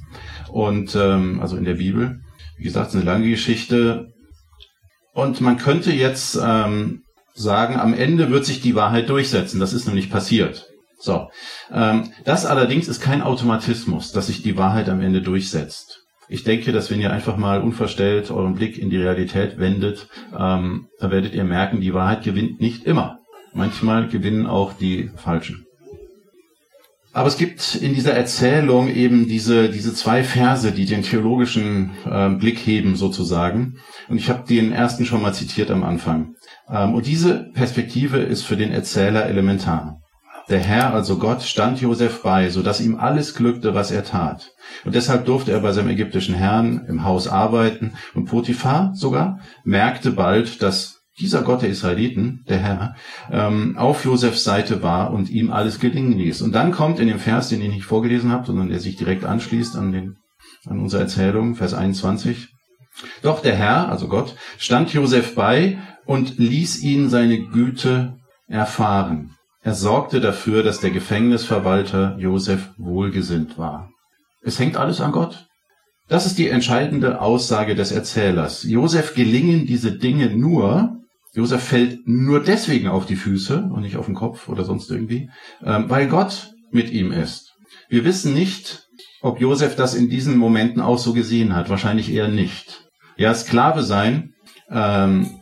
Und 0.54 0.96
ähm, 0.96 1.40
also 1.42 1.58
in 1.58 1.66
der 1.66 1.74
Bibel. 1.74 2.22
Wie 2.58 2.64
gesagt, 2.64 2.90
es 2.90 2.94
ist 2.94 3.02
eine 3.02 3.12
lange 3.12 3.28
Geschichte. 3.28 4.14
Und 5.12 5.42
man 5.42 5.58
könnte 5.58 5.92
jetzt 5.92 6.40
ähm, 6.42 7.02
sagen, 7.34 7.80
am 7.80 7.96
Ende 7.96 8.30
wird 8.30 8.46
sich 8.46 8.62
die 8.62 8.76
Wahrheit 8.76 9.10
durchsetzen. 9.10 9.60
Das 9.60 9.74
ist 9.74 9.88
nämlich 9.88 10.12
passiert. 10.12 10.68
So. 11.00 11.30
Ähm, 11.72 12.12
das 12.24 12.46
allerdings 12.46 12.88
ist 12.88 13.02
kein 13.02 13.24
Automatismus, 13.24 14.12
dass 14.12 14.28
sich 14.28 14.44
die 14.44 14.56
Wahrheit 14.56 14.90
am 14.90 15.02
Ende 15.02 15.24
durchsetzt. 15.24 16.04
Ich 16.30 16.44
denke, 16.44 16.72
dass 16.72 16.92
wenn 16.92 17.02
ihr 17.02 17.12
einfach 17.12 17.36
mal 17.36 17.60
unverstellt 17.60 18.30
euren 18.30 18.54
Blick 18.54 18.78
in 18.78 18.92
die 18.92 18.98
Realität 18.98 19.58
wendet, 19.58 20.08
ähm, 20.38 20.88
dann 21.00 21.12
werdet 21.12 21.34
ihr 21.34 21.44
merken, 21.44 21.82
die 21.82 21.96
Wahrheit 21.96 22.24
gewinnt 22.24 22.62
nicht 22.62 22.86
immer. 22.86 23.18
Manchmal 23.54 24.08
gewinnen 24.08 24.46
auch 24.46 24.74
die 24.74 25.10
Falschen. 25.16 25.66
Aber 27.14 27.28
es 27.28 27.38
gibt 27.38 27.76
in 27.76 27.94
dieser 27.94 28.14
Erzählung 28.14 28.90
eben 28.90 29.28
diese, 29.28 29.70
diese 29.70 29.94
zwei 29.94 30.24
Verse, 30.24 30.72
die 30.72 30.86
den 30.86 31.04
theologischen 31.04 31.92
äh, 32.10 32.30
Blick 32.30 32.58
heben 32.58 32.96
sozusagen. 32.96 33.76
Und 34.10 34.18
ich 34.18 34.30
habe 34.30 34.48
den 34.48 34.72
ersten 34.72 35.06
schon 35.06 35.22
mal 35.22 35.34
zitiert 35.34 35.70
am 35.70 35.84
Anfang. 35.84 36.34
Ähm, 36.70 36.96
und 36.96 37.06
diese 37.06 37.52
Perspektive 37.54 38.18
ist 38.18 38.42
für 38.42 38.58
den 38.58 38.72
Erzähler 38.72 39.28
elementar. 39.28 40.00
Der 40.50 40.60
Herr, 40.60 40.94
also 40.94 41.20
Gott, 41.20 41.44
stand 41.44 41.80
Josef 41.80 42.22
bei, 42.22 42.50
so 42.50 42.64
dass 42.64 42.82
ihm 42.82 42.98
alles 42.98 43.36
glückte, 43.36 43.76
was 43.76 43.92
er 43.92 44.04
tat. 44.04 44.52
Und 44.84 44.96
deshalb 44.96 45.26
durfte 45.26 45.52
er 45.52 45.60
bei 45.60 45.72
seinem 45.72 45.90
ägyptischen 45.90 46.36
Herrn 46.36 46.86
im 46.90 47.04
Haus 47.04 47.28
arbeiten. 47.28 47.94
Und 48.16 48.26
Potiphar 48.26 48.92
sogar 48.96 49.40
merkte 49.64 50.12
bald, 50.12 50.62
dass 50.62 50.93
dieser 51.20 51.44
Gott 51.44 51.62
der 51.62 51.70
Israeliten, 51.70 52.44
der 52.48 52.58
Herr, 52.58 52.96
ähm, 53.32 53.78
auf 53.78 54.06
Josefs 54.06 54.44
Seite 54.44 54.82
war 54.82 55.12
und 55.12 55.30
ihm 55.30 55.52
alles 55.52 55.80
gelingen 55.80 56.18
ließ. 56.18 56.42
Und 56.42 56.54
dann 56.54 56.72
kommt 56.72 57.00
in 57.00 57.08
dem 57.08 57.20
Vers, 57.20 57.50
den 57.50 57.62
ich 57.62 57.70
nicht 57.70 57.86
vorgelesen 57.86 58.32
habe, 58.32 58.48
sondern 58.48 58.70
der 58.70 58.80
sich 58.80 58.96
direkt 58.96 59.24
anschließt 59.24 59.76
an, 59.76 59.92
den, 59.92 60.16
an 60.66 60.80
unsere 60.80 61.04
Erzählung, 61.04 61.56
Vers 61.56 61.74
21. 61.74 62.50
Doch 63.22 63.42
der 63.42 63.56
Herr, 63.56 63.90
also 63.90 64.08
Gott, 64.08 64.36
stand 64.58 64.94
Josef 64.94 65.36
bei 65.36 65.80
und 66.06 66.38
ließ 66.38 66.82
ihn 66.82 67.10
seine 67.10 67.40
Güte 67.40 68.18
erfahren. 68.48 69.36
Er 69.62 69.74
sorgte 69.74 70.20
dafür, 70.20 70.64
dass 70.64 70.80
der 70.80 70.92
Gefängnisverwalter 70.92 72.18
Josef 72.20 72.70
wohlgesinnt 72.78 73.58
war. 73.58 73.90
Es 74.42 74.60
hängt 74.60 74.76
alles 74.76 75.00
an 75.00 75.14
Gott. 75.14 75.48
Das 76.10 76.26
ist 76.26 76.38
die 76.38 76.50
entscheidende 76.50 77.22
Aussage 77.22 77.76
des 77.76 77.92
Erzählers. 77.92 78.64
Josef 78.64 79.16
gelingen 79.16 79.66
diese 79.66 79.94
Dinge 79.94 80.36
nur, 80.36 80.98
Josef 81.34 81.64
fällt 81.64 82.08
nur 82.08 82.44
deswegen 82.44 82.88
auf 82.88 83.06
die 83.06 83.16
Füße 83.16 83.70
und 83.74 83.82
nicht 83.82 83.98
auf 83.98 84.06
den 84.06 84.16
Kopf 84.16 84.50
oder 84.50 84.64
sonst 84.64 84.90
irgendwie, 84.92 85.30
ähm, 85.64 85.90
weil 85.90 86.08
Gott 86.08 86.54
mit 86.72 86.92
ihm 86.92 87.12
ist. 87.12 87.54
Wir 87.90 88.06
wissen 88.06 88.34
nicht, 88.34 88.88
ob 89.22 89.42
Josef 89.42 89.76
das 89.76 89.96
in 89.96 90.10
diesen 90.10 90.38
Momenten 90.38 90.82
auch 90.82 90.98
so 90.98 91.14
gesehen 91.14 91.56
hat. 91.56 91.70
Wahrscheinlich 91.70 92.12
eher 92.12 92.28
nicht. 92.28 92.90
Ja, 93.18 93.34
Sklave 93.34 93.84
sein, 93.84 94.34
ähm, 94.70 95.40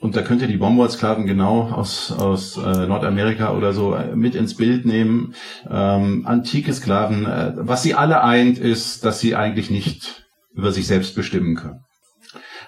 und 0.00 0.14
da 0.14 0.22
könnt 0.22 0.42
ihr 0.42 0.48
die 0.48 0.58
Bombard-Sklaven 0.58 1.26
genau 1.26 1.70
aus, 1.70 2.12
aus 2.12 2.56
äh, 2.58 2.86
Nordamerika 2.86 3.54
oder 3.56 3.72
so 3.72 3.94
äh, 3.94 4.14
mit 4.14 4.34
ins 4.34 4.54
Bild 4.54 4.84
nehmen. 4.84 5.34
Ähm, 5.68 6.26
antike 6.26 6.72
Sklaven, 6.72 7.26
äh, 7.26 7.54
was 7.56 7.82
sie 7.82 7.94
alle 7.94 8.22
eint, 8.22 8.58
ist, 8.58 9.04
dass 9.04 9.20
sie 9.20 9.34
eigentlich 9.34 9.70
nicht 9.70 10.26
über 10.54 10.70
sich 10.70 10.86
selbst 10.86 11.14
bestimmen 11.14 11.56
können. 11.56 11.80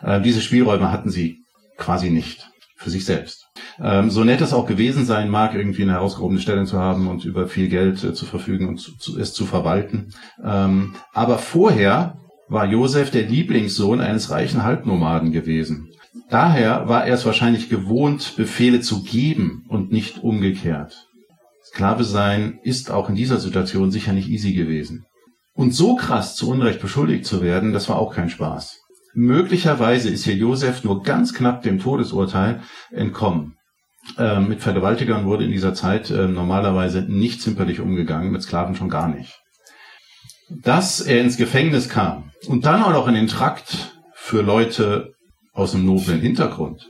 Äh, 0.02 0.22
diese 0.22 0.40
Spielräume 0.40 0.90
hatten 0.90 1.10
sie 1.10 1.38
quasi 1.76 2.10
nicht 2.10 2.50
für 2.88 2.92
sich 2.92 3.04
selbst. 3.04 3.46
Ähm, 3.80 4.10
so 4.10 4.24
nett 4.24 4.40
es 4.40 4.54
auch 4.54 4.66
gewesen 4.66 5.04
sein 5.04 5.28
mag, 5.28 5.54
irgendwie 5.54 5.82
eine 5.82 5.92
herausgehobene 5.92 6.40
Stellung 6.40 6.66
zu 6.66 6.78
haben 6.78 7.06
und 7.06 7.24
über 7.24 7.46
viel 7.46 7.68
Geld 7.68 8.02
äh, 8.02 8.14
zu 8.14 8.24
verfügen 8.24 8.66
und 8.68 8.78
zu, 8.78 8.96
zu, 8.96 9.18
es 9.18 9.34
zu 9.34 9.44
verwalten. 9.44 10.14
Ähm, 10.42 10.94
aber 11.12 11.38
vorher 11.38 12.18
war 12.48 12.64
Josef 12.64 13.10
der 13.10 13.24
Lieblingssohn 13.24 14.00
eines 14.00 14.30
reichen 14.30 14.64
Halbnomaden 14.64 15.32
gewesen. 15.32 15.90
Daher 16.30 16.88
war 16.88 17.06
er 17.06 17.14
es 17.14 17.26
wahrscheinlich 17.26 17.68
gewohnt, 17.68 18.36
Befehle 18.36 18.80
zu 18.80 19.02
geben 19.02 19.66
und 19.68 19.92
nicht 19.92 20.22
umgekehrt. 20.22 21.06
Sklave 21.62 22.04
sein 22.04 22.58
ist 22.62 22.90
auch 22.90 23.10
in 23.10 23.14
dieser 23.14 23.38
Situation 23.38 23.90
sicher 23.90 24.14
nicht 24.14 24.30
easy 24.30 24.54
gewesen. 24.54 25.04
Und 25.52 25.74
so 25.74 25.94
krass 25.96 26.36
zu 26.36 26.48
Unrecht 26.48 26.80
beschuldigt 26.80 27.26
zu 27.26 27.42
werden, 27.42 27.74
das 27.74 27.88
war 27.90 27.98
auch 27.98 28.14
kein 28.14 28.30
Spaß. 28.30 28.78
Möglicherweise 29.20 30.10
ist 30.10 30.22
hier 30.22 30.36
Josef 30.36 30.84
nur 30.84 31.02
ganz 31.02 31.34
knapp 31.34 31.62
dem 31.62 31.80
Todesurteil 31.80 32.60
entkommen. 32.92 33.56
Ähm, 34.16 34.46
mit 34.46 34.60
Vergewaltigern 34.60 35.24
wurde 35.24 35.44
in 35.44 35.50
dieser 35.50 35.74
Zeit 35.74 36.08
äh, 36.08 36.28
normalerweise 36.28 37.02
nicht 37.02 37.42
zimperlich 37.42 37.80
umgegangen, 37.80 38.30
mit 38.30 38.42
Sklaven 38.42 38.76
schon 38.76 38.88
gar 38.88 39.08
nicht. 39.08 39.40
Dass 40.48 41.00
er 41.00 41.20
ins 41.20 41.36
Gefängnis 41.36 41.88
kam 41.88 42.30
und 42.46 42.64
dann 42.64 42.80
auch 42.80 42.92
noch 42.92 43.08
in 43.08 43.14
den 43.14 43.26
Trakt 43.26 43.92
für 44.14 44.40
Leute 44.42 45.14
aus 45.52 45.74
einem 45.74 45.86
noblen 45.86 46.20
Hintergrund, 46.20 46.88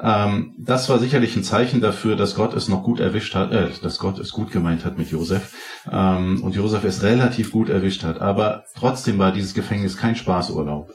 ähm, 0.00 0.54
das 0.56 0.88
war 0.88 1.00
sicherlich 1.00 1.34
ein 1.34 1.42
Zeichen 1.42 1.80
dafür, 1.80 2.14
dass 2.14 2.36
Gott 2.36 2.54
es 2.54 2.68
noch 2.68 2.84
gut 2.84 3.00
erwischt 3.00 3.34
hat, 3.34 3.50
äh, 3.50 3.70
dass 3.82 3.98
Gott 3.98 4.20
es 4.20 4.30
gut 4.30 4.52
gemeint 4.52 4.84
hat 4.84 4.96
mit 4.96 5.10
Josef 5.10 5.52
ähm, 5.90 6.40
und 6.40 6.54
Josef 6.54 6.84
es 6.84 7.02
relativ 7.02 7.50
gut 7.50 7.68
erwischt 7.68 8.04
hat. 8.04 8.20
Aber 8.20 8.62
trotzdem 8.76 9.18
war 9.18 9.32
dieses 9.32 9.54
Gefängnis 9.54 9.96
kein 9.96 10.14
Spaßurlaub. 10.14 10.88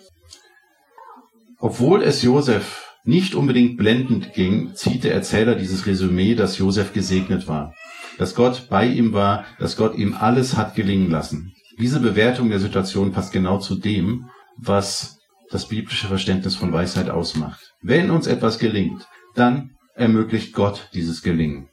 Obwohl 1.60 2.04
es 2.04 2.22
Josef 2.22 2.96
nicht 3.04 3.36
unbedingt 3.36 3.78
blendend 3.78 4.34
ging, 4.34 4.76
zieht 4.76 5.04
der 5.04 5.14
Erzähler 5.14 5.56
dieses 5.56 5.86
Resümee, 5.86 6.36
dass 6.36 6.58
Josef 6.58 6.94
gesegnet 6.94 7.48
war, 7.48 7.74
dass 8.18 8.34
Gott 8.34 8.68
bei 8.70 8.88
ihm 8.88 9.12
war, 9.12 9.46
dass 9.60 9.76
Gott 9.76 9.98
ihm 9.98 10.16
alles 10.18 10.56
hat 10.56 10.76
gelingen 10.76 11.12
lassen. 11.12 11.54
Diese 11.78 12.00
Bewertung 12.00 12.50
der 12.50 12.60
Situation 12.60 13.12
passt 13.12 13.34
genau 13.34 13.58
zu 13.58 13.76
dem, 13.76 14.30
was 14.58 15.20
das 15.52 15.68
biblische 15.68 16.08
Verständnis 16.08 16.56
von 16.56 16.72
Weisheit 16.72 17.10
ausmacht. 17.10 17.74
Wenn 17.82 18.10
uns 18.10 18.28
etwas 18.28 18.60
gelingt, 18.60 19.08
dann 19.36 19.72
ermöglicht 19.96 20.54
Gott 20.54 20.90
dieses 20.94 21.22
Gelingen. 21.22 21.68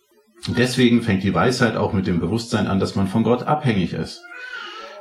Deswegen 0.49 1.03
fängt 1.03 1.23
die 1.23 1.35
Weisheit 1.35 1.77
auch 1.77 1.93
mit 1.93 2.07
dem 2.07 2.21
Bewusstsein 2.21 2.67
an, 2.67 2.81
dass 2.81 2.97
man 2.97 3.07
von 3.07 3.23
Gott 3.23 3.45
abhängig 3.45 3.93
ist. 3.93 4.23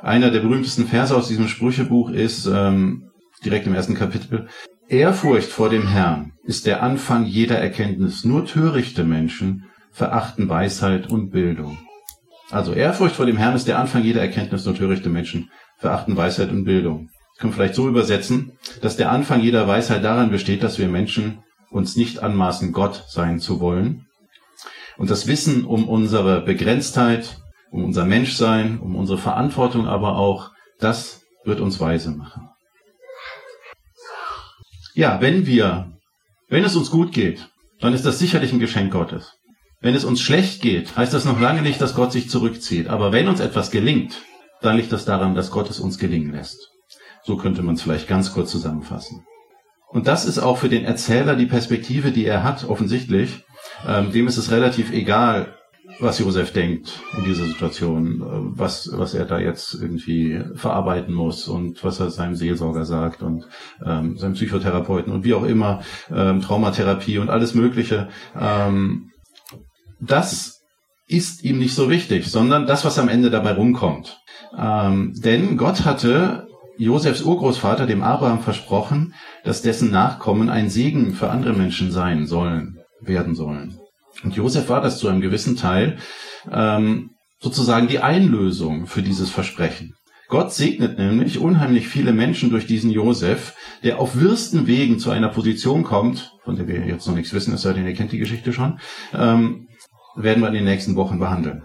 Einer 0.02 0.30
der 0.30 0.40
berühmtesten 0.40 0.86
Verse 0.86 1.16
aus 1.16 1.28
diesem 1.28 1.48
Sprüchebuch 1.48 2.10
ist 2.10 2.46
ähm, 2.46 3.10
direkt 3.44 3.66
im 3.66 3.74
ersten 3.74 3.94
Kapitel. 3.94 4.48
Ehrfurcht 4.88 5.50
vor 5.50 5.68
dem 5.68 5.88
Herrn 5.88 6.34
ist 6.44 6.64
der 6.64 6.80
Anfang 6.80 7.26
jeder 7.26 7.58
Erkenntnis. 7.58 8.24
Nur 8.24 8.46
törichte 8.46 9.02
Menschen 9.02 9.64
verachten 9.90 10.48
Weisheit 10.48 11.10
und 11.10 11.30
Bildung. 11.30 11.76
Also 12.50 12.72
Ehrfurcht 12.72 13.16
vor 13.16 13.26
dem 13.26 13.36
Herrn 13.36 13.56
ist 13.56 13.66
der 13.66 13.80
Anfang 13.80 14.04
jeder 14.04 14.20
Erkenntnis. 14.20 14.64
Nur 14.64 14.76
törichte 14.76 15.08
Menschen 15.08 15.50
verachten 15.76 16.16
Weisheit 16.16 16.50
und 16.50 16.64
Bildung. 16.64 17.10
Das 17.32 17.40
können 17.40 17.52
vielleicht 17.52 17.74
so 17.74 17.88
übersetzen, 17.88 18.52
dass 18.80 18.96
der 18.96 19.10
Anfang 19.10 19.40
jeder 19.40 19.66
Weisheit 19.66 20.04
daran 20.04 20.30
besteht, 20.30 20.62
dass 20.62 20.78
wir 20.78 20.86
Menschen 20.86 21.40
uns 21.70 21.96
nicht 21.96 22.22
anmaßen, 22.22 22.72
Gott 22.72 23.06
sein 23.08 23.40
zu 23.40 23.58
wollen. 23.58 24.06
Und 24.96 25.10
das 25.10 25.26
Wissen 25.26 25.64
um 25.64 25.88
unsere 25.88 26.42
Begrenztheit, 26.42 27.38
um 27.72 27.82
unser 27.82 28.04
Menschsein, 28.04 28.78
um 28.78 28.94
unsere 28.94 29.18
Verantwortung 29.18 29.88
aber 29.88 30.16
auch, 30.16 30.52
das 30.78 31.22
wird 31.44 31.58
uns 31.58 31.80
weise 31.80 32.12
machen. 32.12 32.50
Ja, 34.96 35.20
wenn 35.20 35.44
wir, 35.44 35.92
wenn 36.48 36.64
es 36.64 36.74
uns 36.74 36.90
gut 36.90 37.12
geht, 37.12 37.50
dann 37.80 37.92
ist 37.92 38.06
das 38.06 38.18
sicherlich 38.18 38.54
ein 38.54 38.60
Geschenk 38.60 38.90
Gottes. 38.90 39.34
Wenn 39.82 39.94
es 39.94 40.06
uns 40.06 40.22
schlecht 40.22 40.62
geht, 40.62 40.96
heißt 40.96 41.12
das 41.12 41.26
noch 41.26 41.38
lange 41.38 41.60
nicht, 41.60 41.82
dass 41.82 41.94
Gott 41.94 42.12
sich 42.12 42.30
zurückzieht. 42.30 42.88
Aber 42.88 43.12
wenn 43.12 43.28
uns 43.28 43.40
etwas 43.40 43.70
gelingt, 43.70 44.22
dann 44.62 44.78
liegt 44.78 44.90
das 44.90 45.04
daran, 45.04 45.34
dass 45.34 45.50
Gott 45.50 45.68
es 45.68 45.80
uns 45.80 45.98
gelingen 45.98 46.32
lässt. 46.32 46.70
So 47.24 47.36
könnte 47.36 47.60
man 47.60 47.74
es 47.74 47.82
vielleicht 47.82 48.08
ganz 48.08 48.32
kurz 48.32 48.50
zusammenfassen. 48.50 49.26
Und 49.88 50.06
das 50.06 50.24
ist 50.24 50.38
auch 50.38 50.56
für 50.56 50.70
den 50.70 50.86
Erzähler 50.86 51.36
die 51.36 51.44
Perspektive, 51.44 52.10
die 52.10 52.24
er 52.24 52.42
hat, 52.42 52.64
offensichtlich. 52.64 53.44
Ähm, 53.86 54.12
dem 54.12 54.26
ist 54.26 54.38
es 54.38 54.50
relativ 54.50 54.92
egal, 54.92 55.55
was 55.98 56.18
Josef 56.18 56.52
denkt 56.52 57.00
in 57.16 57.24
dieser 57.24 57.44
Situation, 57.44 58.20
äh, 58.20 58.58
was, 58.58 58.90
was 58.92 59.14
er 59.14 59.24
da 59.24 59.38
jetzt 59.38 59.74
irgendwie 59.74 60.42
verarbeiten 60.54 61.14
muss 61.14 61.48
und 61.48 61.82
was 61.84 62.00
er 62.00 62.10
seinem 62.10 62.34
Seelsorger 62.34 62.84
sagt 62.84 63.22
und 63.22 63.46
ähm, 63.84 64.18
seinem 64.18 64.34
Psychotherapeuten 64.34 65.12
und 65.12 65.24
wie 65.24 65.34
auch 65.34 65.44
immer, 65.44 65.82
ähm, 66.10 66.40
Traumatherapie 66.40 67.18
und 67.18 67.30
alles 67.30 67.54
Mögliche. 67.54 68.08
Ähm, 68.38 69.10
das 70.00 70.62
ist 71.08 71.44
ihm 71.44 71.58
nicht 71.58 71.74
so 71.74 71.88
wichtig, 71.88 72.26
sondern 72.26 72.66
das, 72.66 72.84
was 72.84 72.98
am 72.98 73.08
Ende 73.08 73.30
dabei 73.30 73.52
rumkommt. 73.52 74.20
Ähm, 74.56 75.12
denn 75.16 75.56
Gott 75.56 75.84
hatte 75.84 76.46
Josefs 76.78 77.22
Urgroßvater, 77.22 77.86
dem 77.86 78.02
Abraham, 78.02 78.40
versprochen, 78.40 79.14
dass 79.44 79.62
dessen 79.62 79.90
Nachkommen 79.90 80.50
ein 80.50 80.68
Segen 80.68 81.14
für 81.14 81.30
andere 81.30 81.54
Menschen 81.54 81.90
sein 81.90 82.26
sollen, 82.26 82.80
werden 83.00 83.34
sollen. 83.34 83.78
Und 84.22 84.34
Josef 84.34 84.68
war 84.68 84.80
das 84.80 84.98
zu 84.98 85.08
einem 85.08 85.20
gewissen 85.20 85.56
Teil 85.56 85.98
ähm, 86.50 87.10
sozusagen 87.38 87.88
die 87.88 88.00
Einlösung 88.00 88.86
für 88.86 89.02
dieses 89.02 89.30
Versprechen. 89.30 89.94
Gott 90.28 90.52
segnet 90.52 90.98
nämlich 90.98 91.38
unheimlich 91.38 91.86
viele 91.86 92.12
Menschen 92.12 92.50
durch 92.50 92.66
diesen 92.66 92.90
Josef, 92.90 93.54
der 93.84 94.00
auf 94.00 94.18
wirsten 94.18 94.66
Wegen 94.66 94.98
zu 94.98 95.10
einer 95.10 95.28
Position 95.28 95.84
kommt, 95.84 96.32
von 96.44 96.56
der 96.56 96.66
wir 96.66 96.84
jetzt 96.84 97.06
noch 97.06 97.14
nichts 97.14 97.32
wissen, 97.32 97.54
es 97.54 97.62
sei 97.62 97.74
denn, 97.74 97.86
ihr 97.86 97.94
kennt 97.94 98.10
die 98.10 98.18
Geschichte 98.18 98.52
schon, 98.52 98.80
ähm, 99.14 99.68
werden 100.16 100.40
wir 100.40 100.48
in 100.48 100.54
den 100.54 100.64
nächsten 100.64 100.96
Wochen 100.96 101.20
behandeln. 101.20 101.62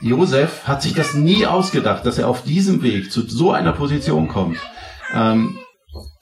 Josef 0.00 0.66
hat 0.66 0.80
sich 0.80 0.94
das 0.94 1.14
nie 1.14 1.44
ausgedacht, 1.44 2.06
dass 2.06 2.18
er 2.18 2.28
auf 2.28 2.42
diesem 2.44 2.82
Weg 2.82 3.10
zu 3.10 3.22
so 3.22 3.50
einer 3.50 3.72
Position 3.72 4.28
kommt. 4.28 4.58
Ähm, 5.12 5.58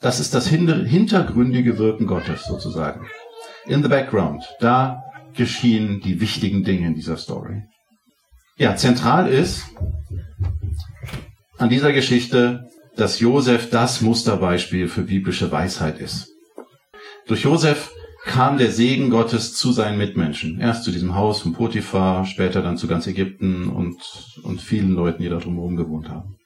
das 0.01 0.19
ist 0.19 0.33
das 0.33 0.47
hintergründige 0.47 1.77
Wirken 1.77 2.07
Gottes 2.07 2.45
sozusagen. 2.45 3.07
In 3.67 3.83
the 3.83 3.89
background. 3.89 4.43
Da 4.59 5.03
geschehen 5.35 5.99
die 5.99 6.21
wichtigen 6.21 6.63
Dinge 6.63 6.87
in 6.87 6.95
dieser 6.95 7.17
Story. 7.17 7.63
Ja, 8.57 8.75
zentral 8.75 9.27
ist 9.27 9.65
an 11.57 11.69
dieser 11.69 11.91
Geschichte, 11.91 12.69
dass 12.95 13.19
Josef 13.19 13.69
das 13.69 14.01
Musterbeispiel 14.01 14.87
für 14.87 15.03
biblische 15.03 15.51
Weisheit 15.51 15.99
ist. 15.99 16.29
Durch 17.27 17.43
Josef 17.43 17.91
kam 18.23 18.57
der 18.57 18.71
Segen 18.71 19.09
Gottes 19.09 19.53
zu 19.53 19.71
seinen 19.71 19.97
Mitmenschen. 19.97 20.59
Erst 20.59 20.83
zu 20.83 20.91
diesem 20.91 21.15
Haus 21.15 21.41
von 21.41 21.53
Potiphar, 21.53 22.25
später 22.25 22.61
dann 22.61 22.77
zu 22.77 22.87
ganz 22.87 23.05
Ägypten 23.05 23.67
und, 23.67 23.97
und 24.43 24.61
vielen 24.61 24.91
Leuten, 24.93 25.21
die 25.21 25.29
da 25.29 25.37
drumherum 25.37 25.75
gewohnt 25.75 26.09
haben. 26.09 26.37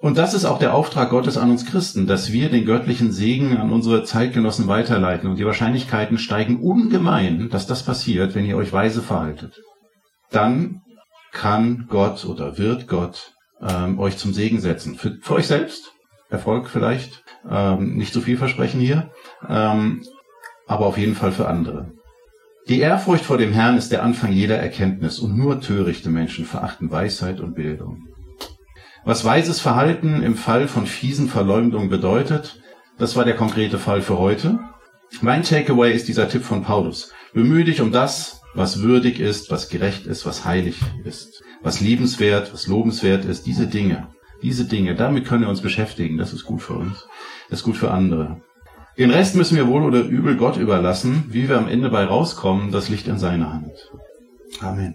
Und 0.00 0.16
das 0.16 0.32
ist 0.32 0.44
auch 0.44 0.60
der 0.60 0.74
Auftrag 0.74 1.10
Gottes 1.10 1.36
an 1.36 1.50
uns 1.50 1.66
Christen, 1.66 2.06
dass 2.06 2.32
wir 2.32 2.50
den 2.50 2.64
göttlichen 2.64 3.10
Segen 3.10 3.56
an 3.56 3.72
unsere 3.72 4.04
Zeitgenossen 4.04 4.68
weiterleiten. 4.68 5.28
Und 5.28 5.38
die 5.38 5.44
Wahrscheinlichkeiten 5.44 6.18
steigen 6.18 6.60
ungemein, 6.60 7.48
dass 7.50 7.66
das 7.66 7.82
passiert, 7.82 8.36
wenn 8.36 8.46
ihr 8.46 8.56
euch 8.56 8.72
weise 8.72 9.02
verhaltet. 9.02 9.60
Dann 10.30 10.82
kann 11.32 11.86
Gott 11.88 12.24
oder 12.24 12.58
wird 12.58 12.86
Gott 12.86 13.32
ähm, 13.60 13.98
euch 13.98 14.16
zum 14.16 14.32
Segen 14.32 14.60
setzen. 14.60 14.94
Für, 14.94 15.18
für 15.20 15.34
euch 15.34 15.48
selbst, 15.48 15.92
Erfolg 16.30 16.68
vielleicht, 16.68 17.24
ähm, 17.50 17.96
nicht 17.96 18.12
so 18.12 18.20
viel 18.20 18.36
versprechen 18.36 18.80
hier, 18.80 19.10
ähm, 19.48 20.04
aber 20.68 20.86
auf 20.86 20.98
jeden 20.98 21.16
Fall 21.16 21.32
für 21.32 21.48
andere. 21.48 21.90
Die 22.68 22.80
Ehrfurcht 22.80 23.24
vor 23.24 23.38
dem 23.38 23.52
Herrn 23.52 23.78
ist 23.78 23.90
der 23.90 24.02
Anfang 24.02 24.32
jeder 24.32 24.58
Erkenntnis 24.58 25.18
und 25.18 25.36
nur 25.36 25.60
törichte 25.60 26.10
Menschen 26.10 26.44
verachten 26.44 26.90
Weisheit 26.90 27.40
und 27.40 27.54
Bildung. 27.54 28.06
Was 29.04 29.24
weises 29.24 29.60
Verhalten 29.60 30.22
im 30.22 30.34
Fall 30.36 30.68
von 30.68 30.86
fiesen 30.86 31.28
Verleumdungen 31.28 31.88
bedeutet, 31.88 32.60
das 32.98 33.16
war 33.16 33.24
der 33.24 33.36
konkrete 33.36 33.78
Fall 33.78 34.02
für 34.02 34.18
heute. 34.18 34.58
Mein 35.20 35.42
Takeaway 35.42 35.92
ist 35.92 36.08
dieser 36.08 36.28
Tipp 36.28 36.44
von 36.44 36.62
Paulus. 36.62 37.12
Bemühe 37.32 37.64
dich 37.64 37.80
um 37.80 37.92
das, 37.92 38.42
was 38.54 38.82
würdig 38.82 39.20
ist, 39.20 39.50
was 39.50 39.68
gerecht 39.68 40.06
ist, 40.06 40.26
was 40.26 40.44
heilig 40.44 40.80
ist, 41.04 41.42
was 41.62 41.80
liebenswert, 41.80 42.52
was 42.52 42.66
lobenswert 42.66 43.24
ist, 43.24 43.46
diese 43.46 43.66
Dinge. 43.66 44.08
Diese 44.42 44.64
Dinge, 44.64 44.94
damit 44.94 45.26
können 45.26 45.42
wir 45.42 45.48
uns 45.48 45.62
beschäftigen. 45.62 46.18
Das 46.18 46.32
ist 46.32 46.44
gut 46.44 46.62
für 46.62 46.74
uns. 46.74 47.06
Das 47.48 47.60
ist 47.60 47.64
gut 47.64 47.76
für 47.76 47.90
andere. 47.90 48.40
Den 48.96 49.10
Rest 49.10 49.36
müssen 49.36 49.56
wir 49.56 49.68
wohl 49.68 49.84
oder 49.84 50.00
übel 50.00 50.36
Gott 50.36 50.56
überlassen. 50.56 51.24
Wie 51.28 51.48
wir 51.48 51.56
am 51.56 51.68
Ende 51.68 51.88
bei 51.88 52.04
rauskommen, 52.04 52.72
das 52.72 52.88
liegt 52.88 53.06
in 53.06 53.18
seiner 53.18 53.52
Hand. 53.52 53.72
Amen. 54.60 54.94